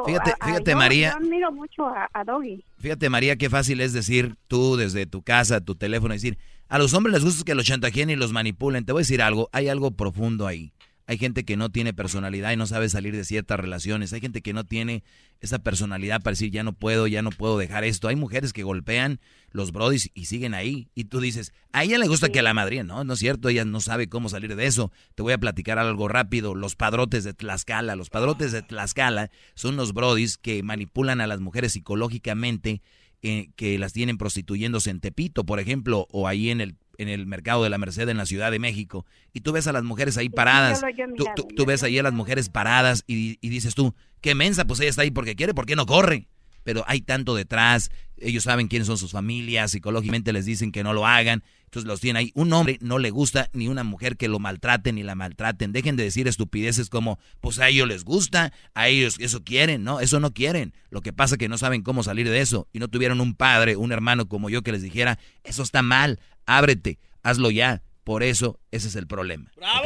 fíjate, 0.06 0.32
a- 0.40 0.46
fíjate 0.46 0.76
María, 0.76 1.10
Yo 1.12 1.18
admiro 1.18 1.52
mucho 1.52 1.88
a, 1.88 2.08
a 2.14 2.24
Doggy. 2.24 2.64
fíjate 2.78 3.10
María, 3.10 3.36
qué 3.36 3.50
fácil 3.50 3.82
es 3.82 3.94
decir 3.94 4.36
tú 4.48 4.76
desde 4.76 5.06
tu 5.08 5.24
casa, 5.24 5.60
tu 5.62 5.74
teléfono, 5.76 6.14
decir, 6.14 6.38
a 6.70 6.78
los 6.78 6.94
hombres 6.94 7.14
les 7.16 7.24
gusta 7.24 7.44
que 7.46 7.56
los 7.56 7.66
chantajeen 7.66 8.10
y 8.12 8.16
los 8.16 8.32
manipulen. 8.32 8.86
Te 8.86 8.92
voy 8.92 9.00
a 9.00 9.02
decir 9.02 9.22
algo, 9.24 9.50
hay 9.54 9.70
algo 9.70 9.92
profundo 9.92 10.46
ahí. 10.46 10.72
Hay 11.10 11.18
gente 11.18 11.46
que 11.46 11.56
no 11.56 11.70
tiene 11.70 11.94
personalidad 11.94 12.52
y 12.52 12.58
no 12.58 12.68
sabe 12.68 12.90
salir 12.90 13.16
de 13.16 13.24
ciertas 13.24 13.58
relaciones. 13.58 14.12
Hay 14.12 14.20
gente 14.20 14.42
que 14.42 14.52
no 14.52 14.66
tiene 14.66 15.06
esa 15.40 15.60
personalidad 15.60 16.22
para 16.22 16.34
decir, 16.34 16.52
ya 16.52 16.64
no 16.64 16.74
puedo, 16.74 17.08
ya 17.08 17.22
no 17.22 17.30
puedo 17.30 17.58
dejar 17.58 17.86
esto. 17.86 18.10
Hay 18.10 18.18
mujeres 18.18 18.52
que 18.52 18.64
golpean 18.64 19.22
los 19.52 19.72
brodis 19.72 20.12
y 20.14 20.26
siguen 20.26 20.54
ahí. 20.54 20.90
Y 20.96 21.06
tú 21.06 21.22
dices, 21.22 21.54
a 21.72 21.86
ella 21.86 21.98
le 21.98 22.10
gusta 22.10 22.28
que 22.28 22.40
a 22.40 22.44
la 22.44 22.54
madre, 22.54 22.84
no, 22.84 23.06
no 23.06 23.14
es 23.14 23.20
cierto, 23.20 23.48
ella 23.48 23.64
no 23.64 23.80
sabe 23.80 24.10
cómo 24.10 24.28
salir 24.28 24.54
de 24.58 24.66
eso. 24.66 24.92
Te 25.16 25.24
voy 25.24 25.32
a 25.32 25.38
platicar 25.38 25.80
algo 25.80 26.10
rápido. 26.10 26.56
Los 26.56 26.76
padrotes 26.76 27.24
de 27.24 27.34
Tlaxcala. 27.34 27.96
Los 27.96 28.10
padrotes 28.10 28.52
de 28.52 28.62
Tlaxcala 28.62 29.32
son 29.56 29.78
los 29.78 29.94
brodis 29.94 30.38
que 30.38 30.62
manipulan 30.62 31.22
a 31.22 31.28
las 31.28 31.40
mujeres 31.40 31.72
psicológicamente, 31.72 32.82
eh, 33.22 33.52
que 33.56 33.80
las 33.80 33.94
tienen 33.94 34.18
prostituyéndose 34.18 34.90
en 34.90 35.00
Tepito, 35.00 35.46
por 35.46 35.62
ejemplo, 35.62 36.06
o 36.12 36.28
ahí 36.28 36.50
en 36.50 36.60
el 36.60 36.76
en 36.98 37.10
el 37.10 37.26
mercado 37.26 37.64
de 37.64 37.70
la 37.70 37.78
Merced 37.78 38.08
en 38.10 38.18
la 38.18 38.26
Ciudad 38.26 38.52
de 38.52 38.60
México 38.60 39.06
y 39.34 39.42
tú 39.42 39.52
ves 39.52 39.68
a 39.68 39.72
las 39.72 39.84
mujeres 39.84 40.18
ahí 40.18 40.30
paradas, 40.30 40.82
tú, 41.16 41.26
tú, 41.36 41.48
tú 41.56 41.66
ves 41.66 41.84
ahí 41.84 41.98
a 41.98 42.04
las 42.04 42.14
mujeres 42.14 42.50
paradas 42.50 43.04
y, 43.08 43.38
y, 43.42 43.50
dices 43.50 43.76
tú, 43.76 43.94
qué 44.22 44.36
mensa, 44.36 44.66
pues 44.66 44.80
ella 44.80 44.90
está 44.90 45.04
ahí 45.04 45.12
porque 45.12 45.36
quiere, 45.36 45.54
¿por 45.54 45.66
qué 45.66 45.76
no 45.76 45.86
corre? 45.86 46.28
Pero 46.64 46.84
hay 46.88 47.02
tanto 47.02 47.34
detrás, 47.34 47.92
ellos 48.18 48.44
saben 48.44 48.68
quiénes 48.68 48.88
son 48.88 48.98
sus 48.98 49.12
familias, 49.12 49.72
psicológicamente 49.72 50.34
les 50.34 50.46
dicen 50.46 50.72
que 50.72 50.84
no 50.84 50.94
lo 50.94 51.06
hagan, 51.06 51.44
entonces 51.68 51.88
los 51.88 52.00
tienen 52.00 52.18
ahí. 52.18 52.32
Un 52.34 52.52
hombre 52.54 52.78
no 52.82 52.98
le 52.98 53.10
gusta 53.10 53.50
ni 53.54 53.68
una 53.68 53.84
mujer 53.84 54.18
que 54.18 54.28
lo 54.28 54.40
maltraten 54.40 54.96
ni 54.96 55.04
la 55.04 55.16
maltraten. 55.16 55.74
Dejen 55.74 55.96
de 55.98 56.04
decir 56.04 56.28
estupideces 56.28 56.90
como, 56.90 57.20
pues 57.42 57.60
a 57.60 57.68
ellos 57.68 57.88
les 57.88 58.04
gusta, 58.04 58.54
a 58.74 58.88
ellos 58.88 59.18
eso 59.20 59.44
quieren, 59.44 59.84
¿no? 59.84 60.00
Eso 60.00 60.20
no 60.20 60.34
quieren. 60.34 60.74
Lo 60.90 61.02
que 61.02 61.14
pasa 61.14 61.36
es 61.36 61.40
que 61.40 61.50
no 61.50 61.58
saben 61.58 61.84
cómo 61.84 62.04
salir 62.04 62.30
de 62.30 62.40
eso 62.40 62.68
y 62.72 62.80
no 62.80 62.88
tuvieron 62.88 63.22
un 63.22 63.36
padre, 63.36 63.76
un 63.76 63.92
hermano 63.92 64.28
como 64.28 64.50
yo 64.50 64.62
que 64.62 64.72
les 64.72 64.82
dijera, 64.82 65.20
eso 65.44 65.62
está 65.62 65.82
mal, 65.82 66.20
ábrete, 66.48 66.98
hazlo 67.22 67.52
ya. 67.52 67.84
Por 68.04 68.24
eso, 68.24 68.60
ese 68.72 68.88
es 68.88 68.96
el 68.96 69.06
problema. 69.06 69.52
¡Bravo! 69.58 69.84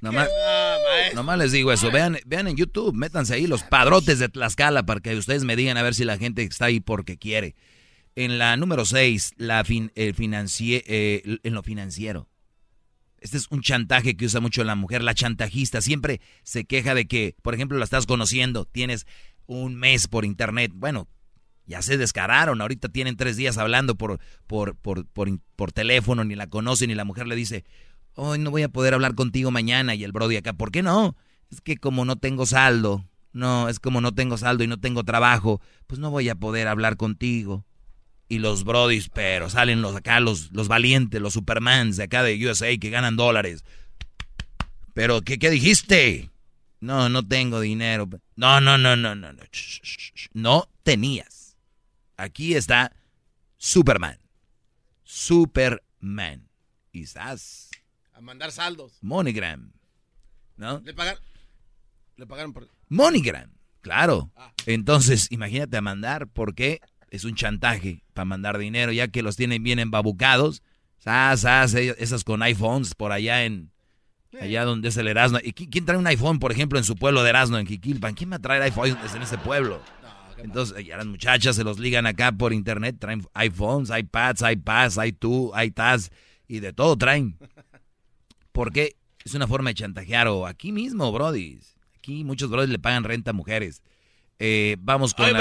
Nomás, 0.00 0.28
nomás, 1.14 1.38
les 1.38 1.52
digo 1.52 1.72
eso. 1.72 1.90
Vean, 1.90 2.18
vean 2.26 2.46
en 2.46 2.56
YouTube, 2.56 2.94
métanse 2.94 3.32
ahí 3.32 3.46
los 3.46 3.62
padrotes 3.62 4.18
de 4.18 4.28
Tlaxcala 4.28 4.84
para 4.84 5.00
que 5.00 5.16
ustedes 5.16 5.44
me 5.44 5.56
digan 5.56 5.78
a 5.78 5.82
ver 5.82 5.94
si 5.94 6.04
la 6.04 6.18
gente 6.18 6.42
está 6.42 6.66
ahí 6.66 6.80
porque 6.80 7.16
quiere. 7.16 7.54
En 8.14 8.38
la 8.38 8.58
número 8.58 8.84
6, 8.84 9.32
la 9.38 9.64
fin, 9.64 9.90
el 9.94 10.14
eh, 10.18 11.38
en 11.42 11.54
lo 11.54 11.62
financiero. 11.62 12.28
Este 13.18 13.38
es 13.38 13.46
un 13.48 13.62
chantaje 13.62 14.18
que 14.18 14.26
usa 14.26 14.40
mucho 14.40 14.62
la 14.64 14.74
mujer, 14.74 15.02
la 15.02 15.14
chantajista. 15.14 15.80
Siempre 15.80 16.20
se 16.42 16.66
queja 16.66 16.94
de 16.94 17.06
que, 17.06 17.34
por 17.40 17.54
ejemplo, 17.54 17.78
la 17.78 17.84
estás 17.84 18.04
conociendo, 18.04 18.66
tienes 18.66 19.06
un 19.46 19.74
mes 19.74 20.08
por 20.08 20.26
internet. 20.26 20.72
Bueno, 20.74 21.08
ya 21.66 21.82
se 21.82 21.96
descararon, 21.96 22.60
ahorita 22.60 22.88
tienen 22.88 23.16
tres 23.16 23.36
días 23.36 23.58
hablando 23.58 23.94
por, 23.94 24.18
por, 24.46 24.76
por, 24.76 25.06
por, 25.06 25.72
teléfono, 25.72 26.24
ni 26.24 26.34
la 26.34 26.46
conocen, 26.46 26.90
y 26.90 26.94
la 26.94 27.04
mujer 27.04 27.26
le 27.26 27.36
dice, 27.36 27.64
hoy 28.14 28.38
no 28.38 28.50
voy 28.50 28.62
a 28.62 28.68
poder 28.68 28.94
hablar 28.94 29.14
contigo 29.14 29.50
mañana, 29.50 29.94
y 29.94 30.04
el 30.04 30.12
Brody 30.12 30.36
acá, 30.36 30.52
¿por 30.52 30.70
qué 30.70 30.82
no? 30.82 31.16
Es 31.50 31.60
que 31.60 31.76
como 31.76 32.04
no 32.04 32.16
tengo 32.16 32.46
saldo, 32.46 33.04
no, 33.32 33.68
es 33.68 33.80
como 33.80 34.00
no 34.00 34.14
tengo 34.14 34.38
saldo 34.38 34.64
y 34.64 34.66
no 34.66 34.78
tengo 34.78 35.04
trabajo, 35.04 35.60
pues 35.86 35.98
no 35.98 36.10
voy 36.10 36.28
a 36.28 36.34
poder 36.34 36.68
hablar 36.68 36.96
contigo. 36.96 37.64
Y 38.28 38.38
los 38.38 38.64
Brodis, 38.64 39.10
pero 39.10 39.50
salen 39.50 39.82
los 39.82 39.94
acá, 39.94 40.18
los, 40.20 40.50
los 40.52 40.68
valientes, 40.68 41.20
los 41.20 41.34
Supermans 41.34 41.96
de 41.96 42.04
acá 42.04 42.22
de 42.22 42.46
USA 42.46 42.74
que 42.78 42.90
ganan 42.90 43.16
dólares. 43.16 43.64
Pero, 44.94 45.22
¿qué, 45.22 45.38
qué 45.38 45.50
dijiste? 45.50 46.30
No, 46.80 47.08
no 47.08 47.26
tengo 47.26 47.60
dinero. 47.60 48.08
No, 48.36 48.60
no, 48.60 48.78
no, 48.78 48.96
no, 48.96 49.14
no, 49.14 49.32
no. 49.32 49.42
No 50.32 50.68
tenías. 50.82 51.43
Aquí 52.16 52.54
está 52.54 52.92
Superman. 53.56 54.18
Superman. 55.02 56.48
Y 56.92 57.02
estás. 57.02 57.70
A 58.12 58.20
mandar 58.20 58.52
saldos. 58.52 58.98
MoneyGram. 59.00 59.72
¿No? 60.56 60.80
Le 60.84 60.94
pagaron. 60.94 61.22
Le 62.16 62.26
pagaron 62.26 62.52
por. 62.52 62.68
MoneyGram. 62.88 63.50
Claro. 63.80 64.30
Ah. 64.36 64.52
Entonces, 64.66 65.26
imagínate 65.30 65.76
a 65.76 65.82
mandar, 65.82 66.28
porque 66.28 66.80
es 67.10 67.24
un 67.24 67.34
chantaje 67.34 68.02
para 68.12 68.24
mandar 68.24 68.58
dinero, 68.58 68.92
ya 68.92 69.08
que 69.08 69.22
los 69.22 69.36
tienen 69.36 69.62
bien 69.62 69.78
embabucados. 69.78 70.62
Sas, 70.98 71.74
esas 71.74 72.24
con 72.24 72.42
iPhones 72.42 72.94
por 72.94 73.12
allá 73.12 73.44
en. 73.44 73.72
Allá 74.40 74.64
donde 74.64 74.88
es 74.88 74.96
el 74.96 75.06
Erasmo. 75.06 75.38
¿Y 75.42 75.52
quién 75.52 75.84
trae 75.84 75.96
un 75.96 76.08
iPhone, 76.08 76.40
por 76.40 76.50
ejemplo, 76.50 76.76
en 76.76 76.84
su 76.84 76.96
pueblo 76.96 77.22
de 77.22 77.30
Erasmo, 77.30 77.56
en 77.56 77.66
Jiquilpan? 77.66 78.14
¿Quién 78.14 78.32
va 78.32 78.36
a 78.36 78.40
traer 78.40 78.62
iPhone 78.62 78.98
en 79.14 79.22
ese 79.22 79.38
pueblo? 79.38 79.80
Entonces, 80.38 80.84
ya 80.84 80.96
las 80.96 81.06
muchachas 81.06 81.56
se 81.56 81.64
los 81.64 81.78
ligan 81.78 82.06
acá 82.06 82.32
por 82.32 82.52
internet, 82.52 82.96
traen 82.98 83.26
iPhones, 83.34 83.90
iPads, 83.90 84.42
iPads, 84.42 84.98
iTunes, 85.04 85.52
iTaz 85.64 86.10
y 86.48 86.60
de 86.60 86.72
todo 86.72 86.96
traen. 86.96 87.38
Porque 88.52 88.96
es 89.24 89.34
una 89.34 89.46
forma 89.46 89.70
de 89.70 89.74
chantajear 89.74 90.28
o 90.28 90.46
aquí 90.46 90.72
mismo, 90.72 91.10
Brody. 91.12 91.58
Aquí 91.96 92.24
muchos 92.24 92.50
Brody 92.50 92.70
le 92.70 92.78
pagan 92.78 93.04
renta 93.04 93.30
a 93.30 93.34
mujeres. 93.34 93.82
Eh, 94.38 94.76
vamos 94.80 95.14
con 95.14 95.32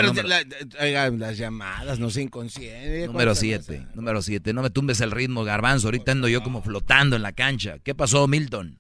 las 1.19 1.37
llamadas, 1.37 1.99
no 1.99 2.09
sé, 2.09 2.21
inconsciente. 2.21 3.07
Número 3.07 3.33
7, 3.33 3.87
número 3.95 4.21
7. 4.21 4.53
No 4.53 4.61
me 4.61 4.69
tumbes 4.69 5.01
el 5.01 5.11
ritmo, 5.11 5.43
garbanzo. 5.43 5.87
Ahorita 5.87 6.11
ando 6.11 6.27
yo 6.27 6.43
como 6.43 6.61
flotando 6.61 7.15
en 7.15 7.23
la 7.23 7.33
cancha. 7.33 7.79
¿Qué 7.83 7.95
pasó, 7.95 8.27
Milton? 8.27 8.79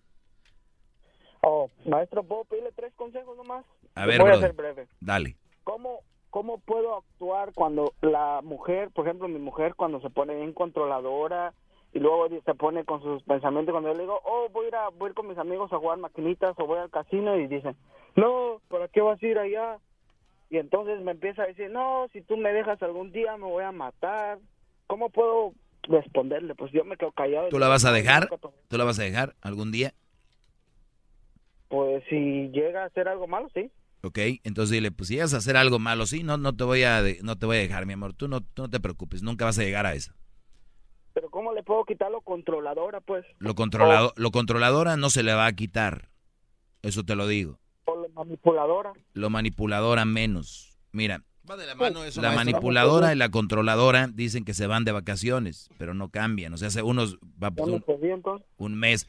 Oh, 1.41 1.69
maestro, 1.85 2.23
¿puedo 2.23 2.45
pedirle 2.45 2.71
tres 2.73 2.93
consejos 2.95 3.35
nomás? 3.35 3.65
A 3.95 4.05
ver, 4.05 4.21
Voy 4.21 4.31
a 4.31 4.39
ser 4.39 4.53
breve. 4.53 4.87
Dale. 5.01 5.35
¿Cómo, 5.63 6.01
¿Cómo 6.29 6.57
puedo 6.59 6.97
actuar 6.97 7.53
cuando 7.53 7.93
la 8.01 8.41
mujer, 8.43 8.89
por 8.91 9.05
ejemplo, 9.05 9.27
mi 9.27 9.39
mujer, 9.39 9.75
cuando 9.75 10.01
se 10.01 10.09
pone 10.09 10.35
bien 10.35 10.53
controladora 10.53 11.53
y 11.93 11.99
luego 11.99 12.27
se 12.27 12.55
pone 12.55 12.85
con 12.85 13.01
sus 13.01 13.21
pensamientos, 13.23 13.71
cuando 13.71 13.89
yo 13.89 13.95
le 13.95 14.03
digo, 14.03 14.19
oh, 14.23 14.49
voy 14.51 14.65
a 14.65 14.67
ir, 14.69 14.75
a, 14.75 14.89
voy 14.89 15.07
a 15.07 15.09
ir 15.09 15.15
con 15.15 15.27
mis 15.27 15.37
amigos 15.37 15.71
a 15.71 15.77
jugar 15.77 15.99
maquinitas 15.99 16.55
o 16.57 16.65
voy 16.65 16.79
al 16.79 16.89
casino 16.89 17.37
y 17.37 17.47
dicen, 17.47 17.75
no, 18.15 18.61
¿para 18.67 18.87
qué 18.87 19.01
vas 19.01 19.21
a 19.21 19.25
ir 19.25 19.37
allá? 19.37 19.77
Y 20.49 20.57
entonces 20.57 21.01
me 21.01 21.11
empieza 21.11 21.43
a 21.43 21.47
decir, 21.47 21.69
no, 21.69 22.07
si 22.13 22.21
tú 22.21 22.37
me 22.37 22.53
dejas 22.53 22.81
algún 22.83 23.11
día 23.11 23.37
me 23.37 23.45
voy 23.45 23.63
a 23.63 23.71
matar. 23.71 24.39
¿Cómo 24.87 25.09
puedo 25.09 25.53
responderle? 25.83 26.55
Pues 26.55 26.71
yo 26.71 26.83
me 26.83 26.97
quedo 26.97 27.11
callado. 27.11 27.49
¿Tú 27.49 27.59
la 27.59 27.67
vas 27.67 27.85
a 27.85 27.91
dejar? 27.91 28.29
¿Tú 28.67 28.77
la 28.77 28.83
vas 28.83 28.99
a 28.99 29.03
dejar 29.03 29.33
algún 29.41 29.71
día? 29.71 29.93
Pues 31.69 32.03
si 32.09 32.49
llega 32.49 32.83
a 32.83 32.85
hacer 32.85 33.07
algo 33.07 33.27
malo, 33.27 33.49
sí. 33.53 33.71
Ok, 34.05 34.19
entonces 34.43 34.71
dile, 34.71 34.91
pues 34.91 35.07
si 35.07 35.13
llegas 35.13 35.33
a 35.33 35.37
hacer 35.37 35.55
algo 35.55 35.79
malo, 35.79 36.05
sí, 36.05 36.23
no, 36.23 36.37
no, 36.37 36.53
te 36.53 36.65
voy 36.65 36.83
a 36.83 37.01
no 37.21 37.37
te 37.37 37.45
voy 37.45 37.55
a 37.55 37.59
dejar, 37.61 37.85
mi 37.85 37.93
amor. 37.93 38.13
Tú 38.13 38.27
no, 38.27 38.41
no 38.57 38.69
te 38.69 38.81
preocupes, 38.81 39.23
nunca 39.23 39.45
vas 39.45 39.57
a 39.59 39.63
llegar 39.63 39.85
a 39.85 39.93
eso. 39.93 40.11
Pero 41.13 41.29
¿cómo 41.29 41.53
le 41.53 41.63
puedo 41.63 41.85
quitar 41.85 42.11
lo 42.11 42.19
controladora, 42.19 42.99
pues? 42.99 43.25
Lo, 43.39 43.55
controlado, 43.55 44.13
lo 44.17 44.31
controladora 44.31 44.97
no 44.97 45.09
se 45.09 45.23
le 45.23 45.33
va 45.33 45.45
a 45.45 45.53
quitar. 45.53 46.09
Eso 46.81 47.05
te 47.05 47.15
lo 47.15 47.27
digo. 47.27 47.59
¿O 47.85 47.95
lo 47.95 48.09
manipuladora? 48.09 48.91
Lo 49.13 49.29
manipuladora 49.29 50.03
menos. 50.03 50.77
Mira, 50.91 51.23
va 51.49 51.55
de 51.55 51.65
la, 51.65 51.75
mano 51.75 52.03
eso, 52.03 52.21
la 52.21 52.31
manipuladora 52.31 53.13
y 53.13 53.15
la 53.15 53.29
controladora 53.29 54.07
dicen 54.07 54.43
que 54.43 54.53
se 54.53 54.67
van 54.67 54.83
de 54.83 54.91
vacaciones, 54.91 55.69
pero 55.77 55.93
no 55.93 56.09
cambian. 56.09 56.53
O 56.53 56.57
sea, 56.57 56.67
hace 56.67 56.81
unos 56.81 57.19
va 57.41 57.51
pues, 57.51 57.69
un, 57.69 57.83
un 58.57 58.75
mes. 58.75 59.07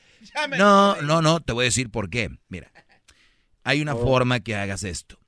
No, 0.56 1.02
no, 1.02 1.20
no, 1.20 1.40
te 1.40 1.52
voy 1.52 1.64
a 1.64 1.66
decir 1.66 1.90
por 1.90 2.10
qué. 2.10 2.30
Mira, 2.48 2.70
hay 3.64 3.80
una 3.80 3.94
oh. 3.94 4.02
forma 4.02 4.40
que 4.40 4.54
hagas 4.54 4.84
esto. 4.84 5.18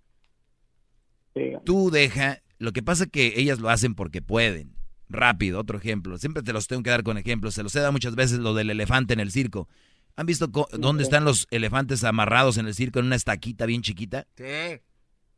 Tú 1.65 1.91
deja, 1.91 2.43
lo 2.59 2.73
que 2.73 2.83
pasa 2.83 3.05
es 3.05 3.11
que 3.11 3.35
ellas 3.37 3.59
lo 3.59 3.69
hacen 3.69 3.95
porque 3.95 4.23
pueden. 4.23 4.77
Rápido, 5.09 5.61
otro 5.61 5.79
ejemplo. 5.79 6.19
Siempre 6.19 6.43
te 6.43 6.53
los 6.53 6.67
tengo 6.67 6.83
que 6.83 6.91
dar 6.91 7.03
con 7.03 7.19
ejemplos. 7.19 7.55
Se 7.55 7.63
los 7.63 7.75
he 7.77 7.81
dado 7.81 7.93
muchas 7.93 8.15
veces 8.15 8.39
lo 8.39 8.55
del 8.55 8.71
elefante 8.71 9.13
en 9.15 9.21
el 9.21 9.31
circo. 9.31 9.69
¿Han 10.17 10.27
visto 10.27 10.47
dónde 10.47 11.03
están 11.03 11.25
los 11.25 11.47
elefantes 11.51 12.03
amarrados 12.05 12.57
en 12.57 12.67
el 12.67 12.75
circo 12.75 13.01
en 13.01 13.07
una 13.07 13.17
estaquita 13.17 13.67
bien 13.67 13.83
chiquita? 13.83 14.27
Sí. 14.37 14.81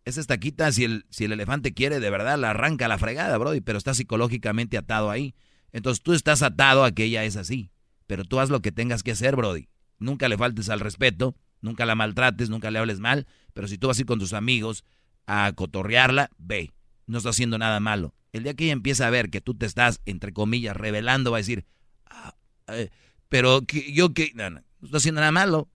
Esa 0.05 0.21
estaquita, 0.21 0.71
si 0.73 0.85
el, 0.85 1.05
si 1.11 1.25
el 1.25 1.33
elefante 1.33 1.75
quiere, 1.75 2.01
de 2.01 2.11
verdad 2.11 2.39
la 2.39 2.51
arranca 2.51 2.87
a 2.87 2.89
la 2.89 2.97
fregada, 2.97 3.37
Brody, 3.37 3.61
pero 3.61 3.77
está 3.77 3.93
psicológicamente 3.93 4.79
atado 4.79 5.11
ahí. 5.11 5.35
Entonces 5.73 6.03
tú 6.03 6.15
estás 6.15 6.43
atado 6.43 6.85
a 6.85 6.93
que 6.93 7.05
ella 7.05 7.25
es 7.25 7.37
así. 7.37 7.71
Pero 8.07 8.25
tú 8.25 8.41
haz 8.41 8.49
lo 8.51 8.63
que 8.63 8.73
tengas 8.73 9.03
que 9.03 9.11
hacer, 9.11 9.37
Brody. 9.37 9.69
Nunca 9.99 10.29
le 10.29 10.39
faltes 10.39 10.71
al 10.71 10.81
respeto 10.81 11.35
Nunca 11.61 11.87
la 11.87 11.95
maltrates, 11.95 12.51
nunca 12.51 12.71
le 12.71 12.79
hables 12.79 13.01
mal, 13.01 13.27
pero 13.53 13.69
si 13.69 13.79
tú 13.79 13.89
vas 13.89 13.99
a 13.99 14.01
ir 14.01 14.07
con 14.07 14.19
tus 14.19 14.33
amigos 14.33 14.85
a 15.27 15.53
cotorrearla, 15.53 16.31
ve, 16.39 16.73
no 17.07 17.19
está 17.19 17.31
haciendo 17.31 17.59
nada 17.59 17.81
malo. 17.81 18.15
El 18.33 18.45
día 18.45 18.55
que 18.55 18.65
ella 18.65 18.73
empieza 18.73 19.07
a 19.07 19.11
ver 19.11 19.31
que 19.31 19.41
tú 19.41 19.55
te 19.55 19.67
estás, 19.67 20.01
entre 20.07 20.33
comillas, 20.33 20.77
revelando, 20.77 21.31
va 21.31 21.39
a 21.39 21.41
decir, 21.41 21.65
ah, 22.07 22.35
eh, 22.69 22.91
pero 23.29 23.63
que, 23.63 23.93
yo 23.93 24.15
que, 24.15 24.33
no, 24.35 24.51
no, 24.51 24.61
no 24.81 24.87
está 24.87 24.99
haciendo 24.99 25.21
nada 25.21 25.33
malo. 25.33 25.69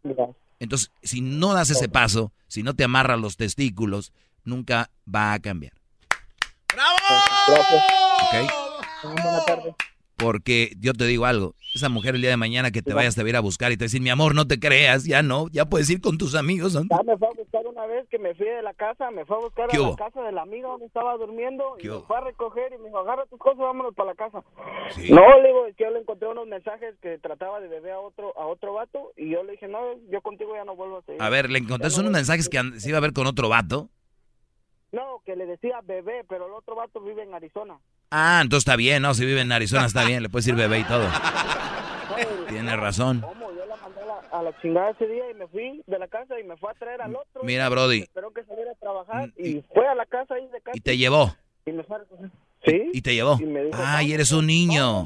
Entonces, 0.59 0.91
si 1.01 1.21
no 1.21 1.53
das 1.53 1.69
ese 1.69 1.89
paso, 1.89 2.31
si 2.47 2.63
no 2.63 2.75
te 2.75 2.83
amarras 2.83 3.19
los 3.19 3.35
testículos, 3.35 4.13
nunca 4.43 4.91
va 5.13 5.33
a 5.33 5.39
cambiar. 5.39 5.73
¡Bravo! 6.73 6.95
¿Ok? 8.21 8.51
Buenas 9.03 9.45
tardes. 9.45 9.75
Porque 10.23 10.73
yo 10.79 10.93
te 10.93 11.05
digo 11.05 11.25
algo, 11.25 11.55
esa 11.73 11.89
mujer 11.89 12.15
el 12.15 12.21
día 12.21 12.29
de 12.29 12.37
mañana 12.37 12.71
que 12.71 12.81
te 12.81 12.93
vayas 12.93 13.15
te 13.15 13.21
va 13.21 13.27
a 13.27 13.29
ir 13.29 13.35
a 13.35 13.41
buscar 13.41 13.71
y 13.71 13.77
te 13.77 13.83
va 13.83 13.85
a 13.85 13.89
decir, 13.89 14.01
mi 14.01 14.09
amor, 14.09 14.35
no 14.35 14.47
te 14.47 14.59
creas, 14.59 15.05
ya 15.05 15.21
no, 15.23 15.47
ya 15.51 15.65
puedes 15.65 15.89
ir 15.89 16.01
con 16.01 16.17
tus 16.17 16.35
amigos. 16.35 16.75
¿no? 16.75 16.83
Ya 16.89 17.03
me 17.03 17.17
fue 17.17 17.27
a 17.27 17.31
buscar 17.31 17.65
una 17.67 17.85
vez 17.85 18.07
que 18.09 18.19
me 18.19 18.33
fui 18.35 18.47
de 18.47 18.61
la 18.61 18.73
casa, 18.73 19.11
me 19.11 19.25
fue 19.25 19.37
a 19.37 19.39
buscar 19.39 19.69
¿Qué 19.69 19.77
a 19.77 19.81
la 19.81 19.95
casa 19.95 20.21
del 20.21 20.37
amigo 20.37 20.69
donde 20.69 20.85
estaba 20.85 21.17
durmiendo 21.17 21.75
y 21.77 21.83
¿Qué 21.83 21.89
me 21.89 21.99
fue 22.01 22.17
a 22.17 22.21
recoger 22.21 22.73
y 22.73 22.77
me 22.77 22.85
dijo, 22.85 22.99
agarra 22.99 23.25
tus 23.25 23.39
cosas, 23.39 23.59
vámonos 23.59 23.93
para 23.95 24.09
la 24.11 24.15
casa. 24.15 24.43
Sí. 24.95 25.11
No, 25.11 25.21
le 25.41 25.47
digo, 25.47 25.67
yo 25.77 25.89
le 25.89 25.99
encontré 25.99 26.27
unos 26.27 26.47
mensajes 26.47 26.95
que 27.01 27.17
trataba 27.17 27.59
de 27.59 27.67
beber 27.67 27.93
a 27.93 27.99
otro 27.99 28.37
a 28.37 28.45
otro 28.45 28.73
vato 28.73 29.11
y 29.17 29.29
yo 29.29 29.43
le 29.43 29.53
dije, 29.53 29.67
no, 29.67 29.79
yo 30.09 30.21
contigo 30.21 30.55
ya 30.55 30.65
no 30.65 30.75
vuelvo 30.75 30.97
a 30.97 31.01
seguir. 31.03 31.21
A 31.21 31.29
ver, 31.29 31.49
le 31.49 31.59
encontraste 31.59 31.99
unos 31.99 32.11
mensajes 32.11 32.49
que 32.49 32.61
se 32.79 32.89
iba 32.89 32.97
a 32.97 33.01
ver 33.01 33.13
con 33.13 33.27
otro 33.27 33.49
vato. 33.49 33.89
No, 34.91 35.21
que 35.25 35.35
le 35.35 35.47
decía 35.47 35.81
bebé, 35.83 36.23
pero 36.29 36.45
el 36.45 36.53
otro 36.53 36.75
vato 36.75 37.01
vive 37.01 37.23
en 37.23 37.33
Arizona. 37.33 37.79
Ah, 38.15 38.41
entonces 38.43 38.61
está 38.61 38.75
bien, 38.75 39.01
¿no? 39.01 39.15
Si 39.15 39.25
vive 39.25 39.41
en 39.41 39.51
Arizona 39.51 39.87
está 39.87 40.05
bien, 40.05 40.21
le 40.21 40.29
puedes 40.29 40.45
decir 40.45 40.55
bebé 40.55 40.81
y 40.81 40.83
todo. 40.83 41.03
Tienes 42.47 42.79
razón. 42.79 43.21
¿Cómo? 43.21 43.51
Yo 43.53 43.65
la 43.65 43.75
mandé 43.77 44.01
a 44.01 44.05
la, 44.05 44.39
a 44.39 44.43
la 44.43 44.61
chingada 44.61 44.91
ese 44.91 45.07
día 45.07 45.31
y 45.31 45.33
me 45.33 45.47
fui 45.47 45.81
de 45.87 45.97
la 45.97 46.07
casa 46.07 46.39
y 46.39 46.43
me 46.43 46.55
fue 46.57 46.69
a 46.69 46.75
traer 46.75 47.01
al 47.01 47.15
otro. 47.15 47.41
Mira, 47.43 47.67
Brody. 47.69 48.01
Esperó 48.01 48.31
que 48.31 48.43
saliera 48.43 48.71
a 48.71 48.75
trabajar 48.75 49.31
y 49.35 49.63
fue 49.73 49.87
a 49.87 49.95
la 49.95 50.05
casa 50.05 50.35
ahí 50.35 50.47
de 50.49 50.61
casa. 50.61 50.77
Y 50.77 50.81
te 50.81 50.95
llevó. 50.95 51.35
Y 51.65 51.71
me 51.71 51.83
fue 51.83 51.95
a 51.95 51.99
recoger. 52.01 52.29
¿Sí? 52.63 52.91
Y 52.93 53.01
te 53.01 53.15
llevó. 53.15 53.39
Y 53.41 53.45
me 53.45 53.63
dijo, 53.63 53.79
Ay, 53.83 54.13
eres 54.13 54.31
un 54.31 54.45
niño. 54.45 55.05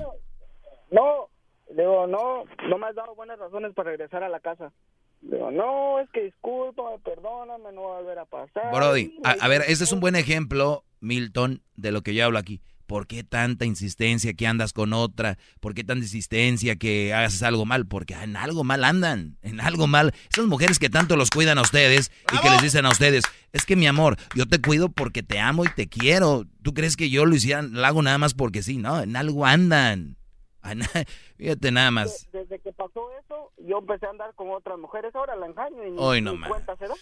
No, 0.91 1.29
le 1.69 1.83
digo, 1.83 2.07
no, 2.07 2.43
no 2.67 2.77
me 2.77 2.87
has 2.87 2.95
dado 2.95 3.15
buenas 3.15 3.39
razones 3.39 3.73
para 3.73 3.91
regresar 3.91 4.21
a 4.21 4.27
la 4.27 4.41
casa. 4.41 4.73
Digo, 5.21 5.49
no, 5.49 6.01
es 6.01 6.09
que 6.09 6.23
discúlpame, 6.23 6.99
perdóname, 7.05 7.71
no 7.71 7.83
va 7.83 7.97
a 7.99 8.01
volver 8.01 8.19
a 8.19 8.25
pasar. 8.25 8.73
Brody, 8.73 9.17
a, 9.23 9.31
a 9.31 9.47
ver, 9.47 9.61
este 9.69 9.85
es 9.85 9.93
un 9.93 10.01
buen 10.01 10.17
ejemplo, 10.17 10.83
Milton, 10.99 11.61
de 11.77 11.93
lo 11.93 12.01
que 12.01 12.13
yo 12.13 12.25
hablo 12.25 12.37
aquí. 12.37 12.59
¿Por 12.87 13.05
qué 13.05 13.23
tanta 13.23 13.65
insistencia 13.65 14.33
que 14.33 14.47
andas 14.47 14.71
con 14.73 14.93
otra? 14.93 15.37
¿Por 15.59 15.73
qué 15.73 15.83
tanta 15.83 16.03
insistencia 16.05 16.77
que 16.77 17.13
hagas 17.13 17.43
algo 17.43 17.65
mal? 17.65 17.85
Porque 17.85 18.13
en 18.15 18.35
algo 18.37 18.63
mal 18.63 18.83
andan, 18.85 19.37
en 19.41 19.59
algo 19.59 19.87
mal. 19.87 20.13
Esas 20.31 20.45
mujeres 20.47 20.79
que 20.79 20.89
tanto 20.89 21.15
los 21.17 21.29
cuidan 21.29 21.57
a 21.57 21.61
ustedes 21.61 22.11
y 22.33 22.39
que 22.39 22.49
les 22.49 22.61
dicen 22.61 22.85
a 22.85 22.89
ustedes, 22.89 23.25
es 23.51 23.65
que 23.65 23.75
mi 23.75 23.87
amor, 23.87 24.15
yo 24.35 24.45
te 24.47 24.61
cuido 24.61 24.87
porque 24.89 25.21
te 25.21 25.39
amo 25.39 25.65
y 25.65 25.69
te 25.69 25.87
quiero. 25.87 26.45
¿Tú 26.63 26.73
crees 26.73 26.95
que 26.97 27.09
yo 27.09 27.25
lo 27.25 27.35
hiciera, 27.35 27.61
lo 27.61 27.85
hago 27.85 28.01
nada 28.01 28.17
más 28.17 28.33
porque 28.33 28.63
sí? 28.63 28.77
No, 28.77 29.01
en 29.01 29.15
algo 29.17 29.45
andan. 29.45 30.15
Ana- 30.61 30.89
Fíjate 31.37 31.71
nada 31.71 31.91
más. 31.91 32.27
Desde 32.31 32.59
que 32.59 32.71
pasó 32.71 33.09
eso, 33.23 33.51
yo 33.67 33.79
empecé 33.79 34.05
a 34.05 34.09
andar 34.11 34.33
con 34.35 34.49
otras 34.51 34.79
mujeres. 34.79 35.13
Ahora 35.13 35.35
la 35.35 35.45
engaño 35.45 35.85
y 35.85 35.91
ni, 35.91 35.97
Hoy 35.99 36.21
no 36.21 36.33
ni 36.33 36.41
cuenta 36.47 36.75
se 36.77 36.87
da. 36.87 36.93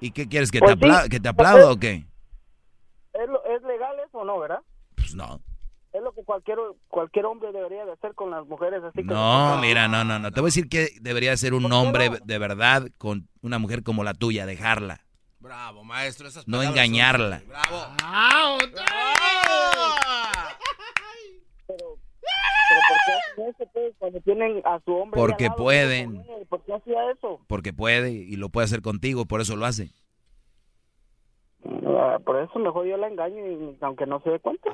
¿Y 0.00 0.10
qué 0.10 0.26
quieres? 0.28 0.50
¿Que 0.50 0.58
te, 0.58 0.64
Pues 0.66 0.72
sí. 0.72 0.84
apla- 0.84 1.08
que 1.08 1.20
te 1.20 1.28
aplauda 1.28 1.70
o 1.70 1.76
qué? 1.78 2.04
¿Es, 3.14 3.28
lo- 3.28 3.44
¿Es 3.44 3.62
legal 3.62 3.94
eso 4.08 4.18
o 4.18 4.24
no, 4.24 4.38
verdad? 4.40 4.60
Pues 5.12 5.28
no. 5.28 5.40
Es 5.92 6.02
lo 6.02 6.12
que 6.12 6.24
cualquier 6.24 6.56
cualquier 6.88 7.26
hombre 7.26 7.52
debería 7.52 7.84
de 7.84 7.92
hacer 7.92 8.14
con 8.14 8.30
las 8.30 8.46
mujeres. 8.46 8.82
Así 8.82 8.98
que 9.00 9.04
No, 9.04 9.58
mira, 9.60 9.88
no, 9.88 10.04
no, 10.04 10.18
no. 10.18 10.30
Te 10.32 10.40
voy 10.40 10.46
a 10.48 10.52
decir 10.52 10.68
que 10.70 10.88
debería 11.02 11.36
ser 11.36 11.52
un 11.52 11.70
hombre 11.70 12.10
de 12.24 12.38
verdad 12.38 12.86
con 12.96 13.28
una 13.42 13.58
mujer 13.58 13.82
como 13.82 14.02
la 14.04 14.14
tuya, 14.14 14.46
dejarla. 14.46 15.00
Bravo, 15.38 15.84
maestro. 15.84 16.28
Esas 16.28 16.48
No 16.48 16.58
palabras 16.58 16.68
son- 16.74 16.78
engañarla. 16.84 17.42
Bravo. 17.46 18.58
Pero 21.66 22.80
¿por 22.88 22.96
qué 23.04 23.12
hacen 23.12 23.48
eso, 23.50 23.70
pues, 23.74 23.94
cuando 23.98 24.20
tienen 24.20 24.62
a 24.64 24.80
su 24.84 24.92
hombre? 24.94 25.20
ahí 25.20 25.26
Porque 25.26 25.44
lado? 25.44 25.56
pueden. 25.56 26.24
¿Por 26.48 26.64
qué 26.64 26.74
hacía 26.74 27.10
eso? 27.10 27.40
Porque 27.46 27.72
puede 27.74 28.12
y 28.12 28.36
lo 28.36 28.48
puede 28.48 28.64
hacer 28.64 28.80
contigo, 28.80 29.26
por 29.26 29.40
eso 29.42 29.56
lo 29.56 29.66
hace. 29.66 29.90
Ah, 31.98 32.18
Por 32.24 32.42
eso 32.42 32.58
mejor 32.58 32.86
yo 32.86 32.96
la 32.96 33.08
engaño, 33.08 33.36
y, 33.38 33.76
aunque 33.80 34.06
no 34.06 34.20
se 34.22 34.30
dé 34.30 34.38
cuenta. 34.40 34.70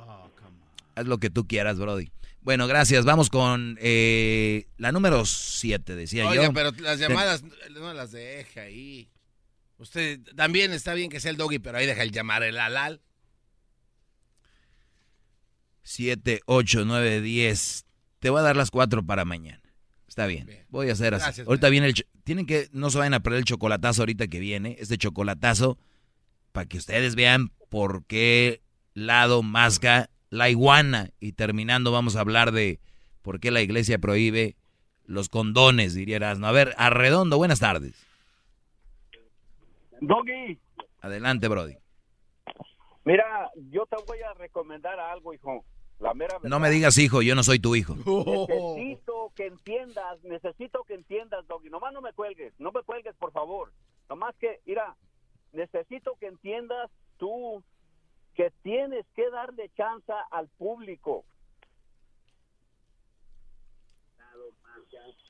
Haz 0.94 1.06
lo 1.06 1.18
que 1.18 1.30
tú 1.30 1.46
quieras, 1.46 1.78
Brody. 1.78 2.10
Bueno, 2.40 2.66
gracias. 2.66 3.04
Vamos 3.04 3.30
con 3.30 3.76
eh, 3.80 4.66
la 4.78 4.92
número 4.92 5.24
7, 5.24 5.94
decía 5.94 6.28
Oiga, 6.28 6.44
yo. 6.44 6.52
pero 6.52 6.70
las 6.80 6.98
llamadas 6.98 7.44
no 7.70 7.92
las 7.92 8.12
deja 8.12 8.62
ahí. 8.62 9.08
Usted 9.78 10.20
también 10.34 10.72
está 10.72 10.94
bien 10.94 11.10
que 11.10 11.20
sea 11.20 11.30
el 11.30 11.36
doggy, 11.36 11.58
pero 11.58 11.78
ahí 11.78 11.86
deja 11.86 12.02
el 12.02 12.10
llamar 12.10 12.42
el 12.42 12.58
alal. 12.58 13.00
7, 15.82 16.40
8, 16.46 16.82
9, 16.84 17.20
10. 17.20 17.86
Te 18.18 18.30
voy 18.30 18.40
a 18.40 18.42
dar 18.42 18.56
las 18.56 18.70
4 18.70 19.04
para 19.04 19.24
mañana. 19.24 19.62
Está 20.06 20.26
bien. 20.26 20.48
Voy 20.68 20.90
a 20.90 20.92
hacer 20.92 21.14
así. 21.14 21.42
Ahorita 21.42 21.68
viene 21.68 21.86
el... 21.86 21.94
Tienen 22.24 22.44
que... 22.44 22.68
No 22.72 22.90
se 22.90 22.98
vayan 22.98 23.14
a 23.14 23.20
perder 23.20 23.38
el 23.38 23.44
chocolatazo 23.44 24.02
ahorita 24.02 24.26
que 24.26 24.40
viene. 24.40 24.76
Este 24.80 24.98
chocolatazo 24.98 25.78
para 26.52 26.66
que 26.66 26.78
ustedes 26.78 27.14
vean 27.14 27.50
por 27.68 28.04
qué 28.04 28.60
lado 28.94 29.42
masca 29.42 30.10
la 30.30 30.48
iguana. 30.50 31.10
Y 31.20 31.32
terminando 31.32 31.92
vamos 31.92 32.16
a 32.16 32.20
hablar 32.20 32.52
de 32.52 32.80
por 33.22 33.40
qué 33.40 33.50
la 33.50 33.60
iglesia 33.60 33.98
prohíbe 33.98 34.56
los 35.04 35.28
condones, 35.28 35.94
dirías. 35.94 36.38
No, 36.38 36.46
a 36.46 36.52
ver, 36.52 36.74
Arredondo, 36.76 37.36
buenas 37.38 37.60
tardes. 37.60 38.06
Doggy, 40.00 40.58
Adelante, 41.00 41.48
Brody. 41.48 41.76
mira, 43.04 43.50
yo 43.70 43.86
te 43.86 43.96
voy 44.06 44.20
a 44.20 44.32
recomendar 44.34 44.98
algo, 45.00 45.34
hijo. 45.34 45.64
La 45.98 46.14
mera 46.14 46.34
verdad. 46.38 46.48
No 46.48 46.60
me 46.60 46.70
digas 46.70 46.96
hijo, 46.98 47.22
yo 47.22 47.34
no 47.34 47.42
soy 47.42 47.58
tu 47.58 47.74
hijo. 47.74 47.96
Necesito 47.96 49.32
que 49.34 49.46
entiendas, 49.46 50.22
necesito 50.22 50.84
que 50.84 50.94
entiendas, 50.94 51.44
Doggy. 51.48 51.70
Nomás 51.70 51.92
no 51.92 52.00
me 52.00 52.12
cuelgues, 52.12 52.52
no 52.58 52.70
me 52.70 52.82
cuelgues, 52.82 53.16
por 53.16 53.32
favor. 53.32 53.72
Nomás 54.08 54.36
que, 54.36 54.60
mira, 54.64 54.94
necesito 55.52 56.16
que 56.20 56.26
entiendas 56.26 56.90
tú 57.18 57.62
que 58.34 58.52
tienes 58.62 59.04
que 59.16 59.28
darle 59.30 59.70
chance 59.76 60.12
al 60.30 60.48
público. 60.58 61.24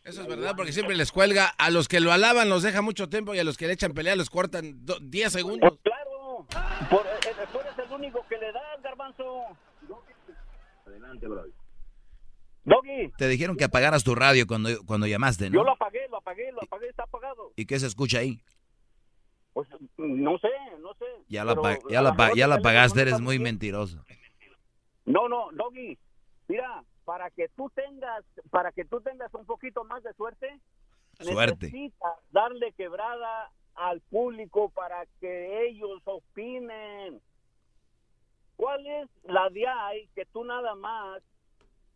Eso 0.04 0.22
es 0.22 0.26
verdad, 0.26 0.54
porque 0.57 0.72
siempre 0.72 0.96
les 0.96 1.12
cuelga. 1.12 1.48
A 1.59 1.70
los 1.70 1.88
que 1.88 2.00
lo 2.00 2.12
alaban 2.12 2.48
los 2.48 2.62
deja 2.62 2.81
mucho 2.83 3.09
tiempo 3.09 3.35
y 3.35 3.38
a 3.38 3.44
los 3.44 3.57
que 3.57 3.66
le 3.66 3.74
echan 3.74 3.92
pelea 3.92 4.16
los 4.16 4.31
cortan 4.31 4.85
do- 4.85 4.98
10 5.00 5.33
segundos. 5.33 5.70
Pues 5.70 5.81
claro, 5.83 6.46
por, 6.90 7.07
eh, 7.07 7.11
eh, 7.26 7.46
tú 7.52 7.59
eres 7.61 7.78
el 7.78 7.92
único 7.92 8.24
que 8.28 8.38
le 8.38 8.52
das, 8.52 8.83
garbanzo. 8.83 9.42
Adelante, 10.87 11.26
Doggy. 11.26 11.52
Doggy, 12.64 13.12
Te 13.18 13.28
dijeron 13.28 13.57
que 13.57 13.64
apagaras 13.64 14.04
tu 14.04 14.14
radio 14.14 14.46
cuando, 14.46 14.70
cuando 14.87 15.07
llamaste, 15.07 15.44
yo 15.46 15.50
¿no? 15.50 15.64
lo 15.64 15.72
apagué, 15.72 16.07
lo 16.11 16.18
apagué, 16.18 16.52
lo 16.52 16.62
apagué, 16.62 16.88
está 16.88 17.02
apagado. 17.04 17.52
¿Y 17.57 17.66
qué 17.66 17.78
se 17.78 17.87
escucha 17.87 18.18
ahí? 18.18 18.40
Pues 19.59 19.68
no 19.97 20.38
sé, 20.38 20.49
no 20.79 20.94
sé. 20.94 21.05
Ya 21.27 21.44
la, 21.44 21.57
ya 21.90 22.01
ya 22.37 22.47
no 22.47 23.01
eres 23.01 23.21
muy 23.21 23.40
mentiroso. 23.40 24.05
No, 25.05 25.29
no, 25.29 25.49
Doggy. 25.51 25.99
Mira, 26.47 26.85
para 27.05 27.29
que 27.33 27.49
tú 27.57 27.68
tengas, 27.75 28.25
para 28.51 28.71
que 28.71 28.85
tú 28.85 29.01
tengas 29.01 29.35
un 29.35 29.44
poquito 29.47 29.83
más 29.83 30.05
de 30.05 30.12
suerte, 30.14 30.61
Suerte. 31.18 31.66
necesitas 31.73 32.12
darle 32.31 32.73
quebrada 32.75 33.51
al 33.75 34.01
público 34.03 34.71
para 34.71 35.07
que 35.21 35.66
ellos 35.66 36.01
opinen. 36.05 37.21
¿Cuál 38.55 38.87
es 38.87 39.09
la 39.25 39.51
de 39.51 39.66
ahí 39.66 40.09
que 40.14 40.25
tú 40.27 40.44
nada 40.44 40.77
más, 40.77 41.21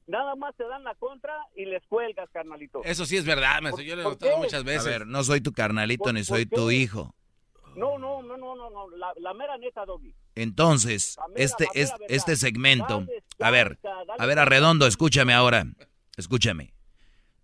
nada 0.08 0.34
más 0.34 0.56
te 0.56 0.64
dan 0.64 0.82
la 0.82 0.96
contra 0.96 1.36
y 1.54 1.64
les 1.66 1.86
cuelgas, 1.86 2.28
carnalito? 2.32 2.82
Eso 2.82 3.04
sí 3.06 3.16
es 3.18 3.24
verdad, 3.24 3.60
maestro. 3.62 3.84
Yo 3.84 3.94
lo 3.94 4.00
he 4.02 4.04
¿Por 4.04 4.12
notado 4.14 4.38
muchas 4.38 4.62
A 4.62 4.64
veces. 4.64 4.84
ver, 4.86 5.06
no 5.06 5.22
soy 5.22 5.40
tu 5.40 5.52
carnalito 5.52 6.04
¿Por- 6.04 6.14
ni 6.14 6.24
soy 6.24 6.46
qué? 6.46 6.56
tu 6.56 6.72
hijo. 6.72 7.14
No, 7.74 7.98
no, 7.98 8.22
no, 8.22 8.36
no, 8.36 8.54
no, 8.54 8.70
no, 8.70 8.90
la, 8.96 9.12
la 9.20 9.34
mera 9.34 9.56
neta, 9.58 9.84
Doggy. 9.84 10.14
Entonces, 10.34 11.16
mera- 11.28 11.44
este, 11.44 11.68
es, 11.74 11.92
este 12.08 12.36
segmento, 12.36 13.00
Dale 13.00 13.22
a 13.40 13.50
ver, 13.50 13.78
dale 13.82 14.12
a 14.18 14.26
ver. 14.26 14.38
Arredondo, 14.38 14.86
escúchame 14.86 15.32
ahora, 15.34 15.66
escúchame. 16.16 16.74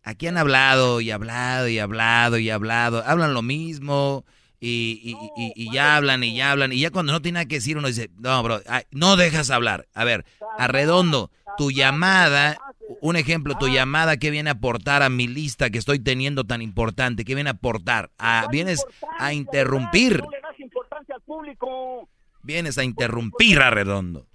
Aquí 0.02 0.26
han 0.26 0.36
hablado 0.38 1.00
y 1.00 1.10
hablado 1.10 1.68
y 1.68 1.78
hablado 1.78 2.38
y 2.38 2.50
hablado, 2.50 3.02
hablan 3.04 3.34
lo 3.34 3.42
mismo 3.42 4.24
y, 4.60 5.00
y, 5.02 5.42
y- 5.42 5.52
y 5.54 5.72
ya 5.72 5.96
hablan 5.96 6.22
y 6.24 6.34
ya 6.34 6.50
hablan 6.52 6.72
y 6.72 6.80
ya 6.80 6.90
cuando 6.90 7.12
no 7.12 7.20
tiene 7.22 7.36
nada 7.36 7.46
que 7.46 7.56
decir 7.56 7.76
uno 7.76 7.88
dice, 7.88 8.10
no, 8.18 8.42
bro, 8.42 8.60
ay, 8.66 8.84
no 8.90 9.16
dejas 9.16 9.50
hablar. 9.50 9.86
A 9.94 10.04
ver, 10.04 10.24
Arredondo, 10.58 11.30
tu 11.56 11.70
llamada, 11.70 12.58
un 13.00 13.16
ejemplo, 13.16 13.56
tu 13.58 13.68
llamada 13.68 14.16
que 14.16 14.30
viene 14.30 14.50
a 14.50 14.54
aportar 14.54 15.02
a 15.02 15.08
mi 15.08 15.26
lista 15.28 15.70
que 15.70 15.78
estoy 15.78 15.98
teniendo 15.98 16.44
tan 16.44 16.62
importante, 16.62 17.24
que 17.24 17.34
viene 17.34 17.50
a 17.50 17.54
aportar, 17.54 18.11
a, 18.18 18.40
¿Cuál 18.42 18.50
vienes 18.52 18.84
a 19.18 19.32
interrumpir? 19.32 20.22
No 20.22 20.30
le 20.30 20.40
das 20.40 20.58
importancia 20.61 21.14
al 21.14 21.22
público. 21.22 22.08
vienes 22.42 22.78
a 22.78 22.84
interrumpir, 22.84 23.61
Arredondo. 23.61 24.26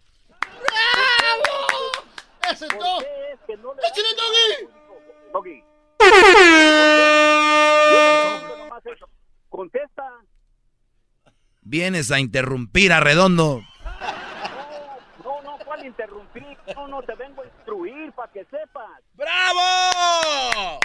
¡Ese 2.51 2.67
¿Por 2.67 2.77
todo! 2.77 2.99
qué 2.99 3.05
es 3.33 3.39
que 3.47 3.57
no 3.57 3.73
le 3.73 3.81
¡Échale, 3.81 4.07
das 4.15 5.33
Doggy! 5.33 5.63
Contesta. 9.49 10.03
Vienes 11.61 12.11
a 12.11 12.19
interrumpir 12.19 12.91
a 12.91 12.99
Redondo. 12.99 13.61
No, 15.83 15.89
no, 15.89 15.95
¿cuál 15.95 16.17
interrumpir? 16.27 16.57
No, 16.75 16.87
no, 16.87 17.01
te 17.03 17.15
vengo 17.15 17.41
a 17.41 17.45
instruir 17.45 18.11
para 18.13 18.31
que 18.31 18.45
sepas. 18.45 19.01
¡Bravo! 19.13 20.79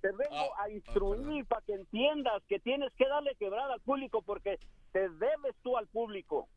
Te 0.00 0.08
vengo 0.12 0.58
a 0.58 0.70
instruir 0.70 1.44
para 1.46 1.62
que 1.62 1.74
entiendas 1.74 2.42
que 2.48 2.58
tienes 2.58 2.92
que 2.96 3.06
darle 3.06 3.34
quebrada 3.38 3.74
al 3.74 3.80
público 3.80 4.22
porque 4.22 4.58
te 4.92 5.08
debes 5.08 5.54
tú 5.62 5.76
al 5.76 5.86
público. 5.88 6.48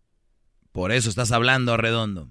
Por 0.71 0.91
eso 0.91 1.09
estás 1.09 1.31
hablando, 1.31 1.77
Redondo. 1.77 2.27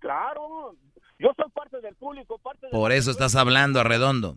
Claro, 0.00 0.74
yo 1.18 1.32
soy 1.36 1.50
parte 1.50 1.80
del 1.80 1.94
público, 1.94 2.38
parte 2.38 2.66
del 2.66 2.70
Por 2.70 2.92
eso 2.92 3.10
estás 3.10 3.36
hablando, 3.36 3.84
Redondo. 3.84 4.36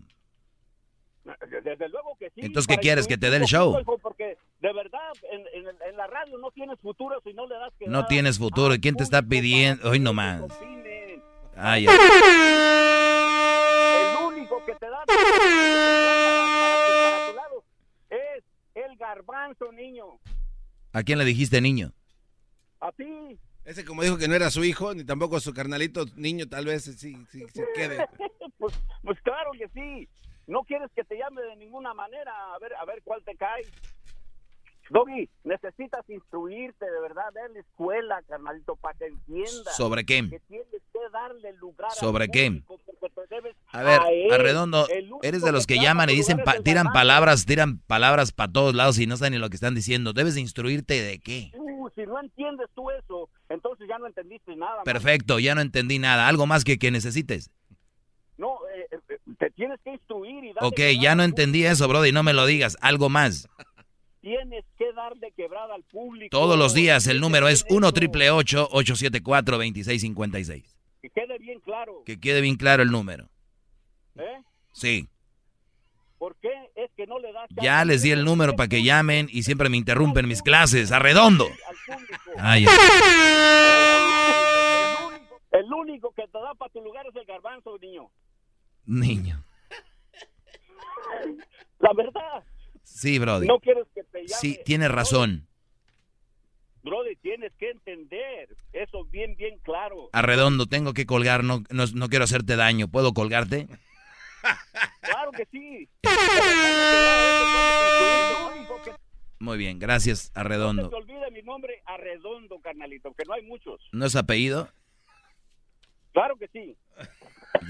Desde 1.64 1.90
luego 1.90 2.16
que 2.20 2.30
sí. 2.30 2.42
Entonces, 2.42 2.68
¿qué 2.68 2.80
quieres? 2.80 3.08
¿Que 3.08 3.18
te 3.18 3.32
dé 3.32 3.38
el 3.38 3.46
show? 3.46 3.76
Porque 4.02 4.38
de 4.65 4.73
verdad, 4.73 5.12
en, 5.32 5.41
en- 5.54 5.78
en 5.89 5.95
la 5.97 6.08
radio 6.08 6.38
no 6.39 6.49
tienes 6.49 6.80
futuro 6.80 7.19
si 7.23 7.34
no 7.34 7.45
le 7.45 7.54
das 7.56 7.71
que 7.78 7.86
No 7.88 7.99
dar 7.99 8.08
tienes 8.08 8.39
futuro. 8.39 8.71
¿Y 8.73 8.78
al 8.78 8.82
quién 8.82 8.95
te 8.95 9.04
está 9.04 9.21
pidiendo? 9.21 9.88
Hoy 9.89 9.99
nomás. 9.99 10.41
opinen. 10.41 11.21
Ay, 11.56 11.86
El 11.86 11.91
único 14.25 14.65
que 14.65 14.73
te 14.75 14.89
da 14.89 15.04
para, 15.06 15.19
para 16.65 17.28
tu 17.30 17.36
lado 17.36 17.63
es 18.10 18.43
el 18.73 18.97
garbanzo, 18.97 19.71
niño. 19.71 20.06
¿A 20.93 21.04
quién 21.04 21.19
le 21.19 21.25
dijiste 21.25 21.62
niño? 21.62 21.91
A 22.80 22.91
ti. 22.91 23.38
Ese 23.65 23.86
como 23.86 24.01
dijo 24.04 24.17
que 24.17 24.28
no 24.28 24.34
era 24.36 24.49
su 24.49 24.63
hijo, 24.63 24.93
ni 24.95 25.04
tampoco 25.04 25.39
su 25.39 25.54
carnalito 25.54 26.06
niño, 26.15 26.47
tal 26.47 26.65
vez 26.65 26.84
sí, 26.86 27.15
sí, 27.32 27.45
se 27.54 27.65
quede. 27.75 28.04
pues, 28.58 28.73
pues 29.04 29.19
claro 29.21 29.51
que 29.58 29.67
sí. 29.69 30.10
No 30.47 30.62
quieres 30.63 30.91
que 30.95 31.04
te 31.04 31.17
llame 31.17 31.41
de 31.41 31.56
ninguna 31.56 31.95
manera. 31.95 32.32
A 32.54 32.60
ver, 32.60 32.75
a 32.75 32.86
ver 32.86 33.01
cuál 33.04 33.23
te 33.23 33.36
cae. 33.36 33.63
Doggy, 34.89 35.28
necesitas 35.43 36.08
instruirte 36.10 36.86
de 36.86 37.00
verdad, 37.02 37.24
ver 37.34 37.50
la 37.52 37.60
escuela, 37.60 38.21
carnalito, 38.28 38.76
para 38.76 38.98
que 38.98 39.06
entiendas. 39.08 39.76
¿Sobre 39.76 40.06
qué? 40.06 40.30
Que 40.30 40.39
tienes 40.48 40.67
que 40.69 41.00
darle 41.12 41.54
lugar 41.54 41.91
¿Sobre 41.91 42.28
qué? 42.30 42.62
A 43.71 43.84
ver, 43.84 44.02
él. 44.12 44.32
Arredondo, 44.32 44.88
eres 45.21 45.41
de 45.41 45.52
los 45.52 45.65
que 45.67 45.74
clama 45.76 45.86
llaman 45.88 46.10
y 46.12 46.15
dicen, 46.15 46.38
pa- 46.43 46.60
tiran 46.62 46.91
palabras, 46.93 47.45
tiran 47.45 47.80
palabras 47.80 48.32
para 48.32 48.52
todos 48.52 48.76
lados 48.76 49.00
y 49.00 49.08
no 49.08 49.17
saben 49.17 49.34
ni 49.34 49.39
lo 49.39 49.50
que 49.50 49.56
están 49.56 49.76
diciendo. 49.76 50.13
Debes 50.13 50.36
de 50.36 50.41
instruirte 50.41 51.02
de 51.02 51.19
qué. 51.19 51.52
Uh, 51.56 51.89
si 51.95 52.06
no 52.06 52.19
entiendes 52.19 52.67
tú 52.76 52.89
eso, 52.91 53.30
entonces 53.50 53.88
ya 53.89 53.98
no 53.98 54.08
entendiste 54.08 54.56
nada. 54.56 54.76
man. 54.78 54.84
Perfecto, 54.86 55.39
ya 55.39 55.56
no 55.56 55.62
entendí 55.62 56.00
nada. 56.00 56.28
¿Algo 56.28 56.45
más 56.45 56.63
que, 56.63 56.78
que 56.78 56.91
necesites? 56.91 57.50
No, 58.38 58.58
eh, 58.76 58.88
eh, 59.10 59.17
te 59.39 59.50
tienes 59.52 59.80
que 59.82 59.91
instruir 59.93 60.43
y 60.43 60.54
darle 60.54 60.67
Ok, 60.69 60.80
ya 61.02 61.15
no 61.15 61.24
entendí 61.24 61.65
eso, 61.65 61.88
Brody, 61.88 62.12
no 62.12 62.21
me 62.24 62.34
lo 62.34 62.45
digas. 62.45 62.78
Algo 62.82 63.10
más. 63.10 63.48
Tienes 64.26 64.66
que 64.76 64.92
darle 64.94 65.32
quebrada 65.34 65.76
al 65.76 65.84
público. 65.84 66.36
Todos 66.36 66.58
los 66.58 66.74
días 66.74 67.06
el 67.06 67.22
número 67.22 67.48
es 67.48 67.64
1 67.70 67.86
Eso. 67.86 67.94
triple 67.94 68.32
874 68.32 69.58
2656 69.58 70.78
Que 71.04 71.10
quede 71.12 71.38
bien 71.38 71.60
claro. 71.60 72.02
Que 72.08 72.20
quede 72.20 72.42
bien 72.42 72.56
claro 72.56 72.82
el 72.82 72.90
número. 72.90 73.30
¿eh? 74.16 74.42
Sí. 74.74 75.08
¿Por 76.18 76.36
qué 76.38 76.50
es 76.74 76.90
que 76.98 77.06
no 77.06 77.20
le 77.20 77.32
das 77.34 77.48
Ya 77.62 77.86
les 77.86 78.02
di 78.02 78.10
el 78.10 78.26
número 78.26 78.56
para 78.56 78.68
que 78.68 78.82
llamen 78.82 79.28
y 79.30 79.44
siempre 79.44 79.70
me 79.70 79.78
interrumpen 79.78 80.28
mis 80.28 80.42
clases. 80.42 80.92
Arredondo. 80.92 81.46
al 81.46 81.76
público? 81.86 82.16
Ay, 82.40 82.66
ay. 82.68 82.76
El 84.98 85.06
único, 85.06 85.40
el 85.52 85.72
único 85.72 86.12
que 86.16 86.24
te 86.24 86.40
da 86.40 86.56
para 86.56 86.72
tu 86.72 86.82
lugar 86.82 87.06
es 87.06 87.16
el 87.16 87.26
garbanzo, 87.26 87.78
niño. 87.78 88.10
Niño. 88.86 89.44
La 91.78 91.94
verdad, 91.94 92.44
Sí, 93.06 93.20
Brody. 93.20 93.46
no 93.46 93.60
quieres 93.60 93.86
que 93.94 94.04
te 94.04 94.18
llame. 94.22 94.30
Sí, 94.30 94.60
tienes 94.65 94.89
razón. 94.89 95.48
Brody, 96.82 97.15
tienes 97.18 97.54
que 97.60 97.70
entender 97.70 98.56
eso 98.74 99.06
bien, 99.06 99.36
bien 99.36 99.60
claro. 99.60 100.10
Arredondo, 100.12 100.65
tengo 100.65 100.94
que 100.94 101.06
colgar, 101.06 101.44
no, 101.44 101.62
no, 101.70 101.86
no 101.94 102.10
quiero 102.10 102.26
hacerte 102.26 102.56
daño. 102.56 102.88
¿Puedo 102.88 103.13
colgarte? 103.13 103.68
Claro 105.02 105.32
que 105.34 105.46
sí. 105.52 105.88
Muy 109.39 109.58
bien, 109.60 109.78
gracias, 109.78 110.32
no 110.34 110.41
Arredondo. 110.41 110.84
se 110.86 110.89
te 110.89 110.96
olvide 110.96 111.30
mi 111.32 111.44
nombre, 111.44 111.84
Arredondo, 111.86 112.60
carnalito, 112.60 113.13
que 113.13 113.24
no 113.26 113.34
hay 113.34 113.44
muchos. 113.44 113.80
¿No 113.91 114.06
es 114.08 114.15
apellido? 114.15 114.68
Claro 116.12 116.38
que 116.38 116.48
sí. 116.48 116.76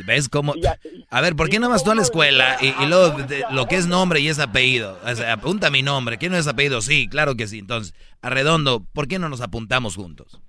¿Ves 0.06 0.30
cómo? 0.30 0.54
A- 0.54 1.18
A 1.18 1.22
ver, 1.22 1.36
¿por 1.36 1.50
qué 1.50 1.60
no 1.60 1.70
vas 1.70 1.84
tú 1.84 1.92
a 1.92 1.96
la 1.96 2.02
escuela 2.02 2.58
y, 2.62 2.68
y 2.84 2.86
luego 2.88 3.18
de- 3.24 3.44
lo 3.52 3.68
que 3.68 3.76
es 3.78 3.88
nombre 3.88 4.20
y 4.20 4.28
es 4.30 4.40
apellido? 4.40 4.98
O 5.06 5.16
sea, 5.16 5.34
apunta 5.34 5.70
mi 5.70 5.82
nombre. 5.82 6.18
¿Quién 6.18 6.32
no 6.32 6.38
es 6.38 6.48
apellido? 6.48 6.82
Sí, 6.82 7.08
claro 7.08 7.36
que 7.36 7.48
sí. 7.48 7.60
Entonces, 7.60 7.94
Arredondo, 8.22 8.84
¿por 8.94 9.08
qué 9.08 9.20
no 9.20 9.30
nos 9.30 9.42
apuntamos 9.42 9.96
juntos? 9.96 10.40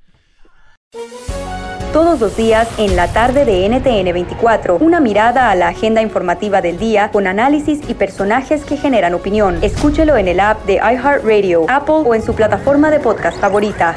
Todos 1.92 2.20
los 2.20 2.36
días 2.36 2.68
en 2.78 2.94
la 2.94 3.10
tarde 3.12 3.44
de 3.46 3.64
NTN 3.68 4.12
24, 4.12 4.76
una 4.76 5.00
mirada 5.00 5.50
a 5.50 5.54
la 5.54 5.68
agenda 5.68 6.02
informativa 6.02 6.60
del 6.60 6.78
día 6.78 7.10
con 7.10 7.26
análisis 7.26 7.80
y 7.88 7.94
personajes 7.94 8.64
que 8.64 8.76
generan 8.76 9.14
opinión. 9.14 9.58
Escúchelo 9.62 10.16
en 10.18 10.28
el 10.28 10.40
app 10.40 10.62
de 10.66 10.74
iHeartRadio, 10.74 11.64
Apple 11.70 11.94
o 12.06 12.14
en 12.14 12.22
su 12.22 12.34
plataforma 12.34 12.90
de 12.90 13.00
podcast 13.00 13.40
favorita. 13.40 13.96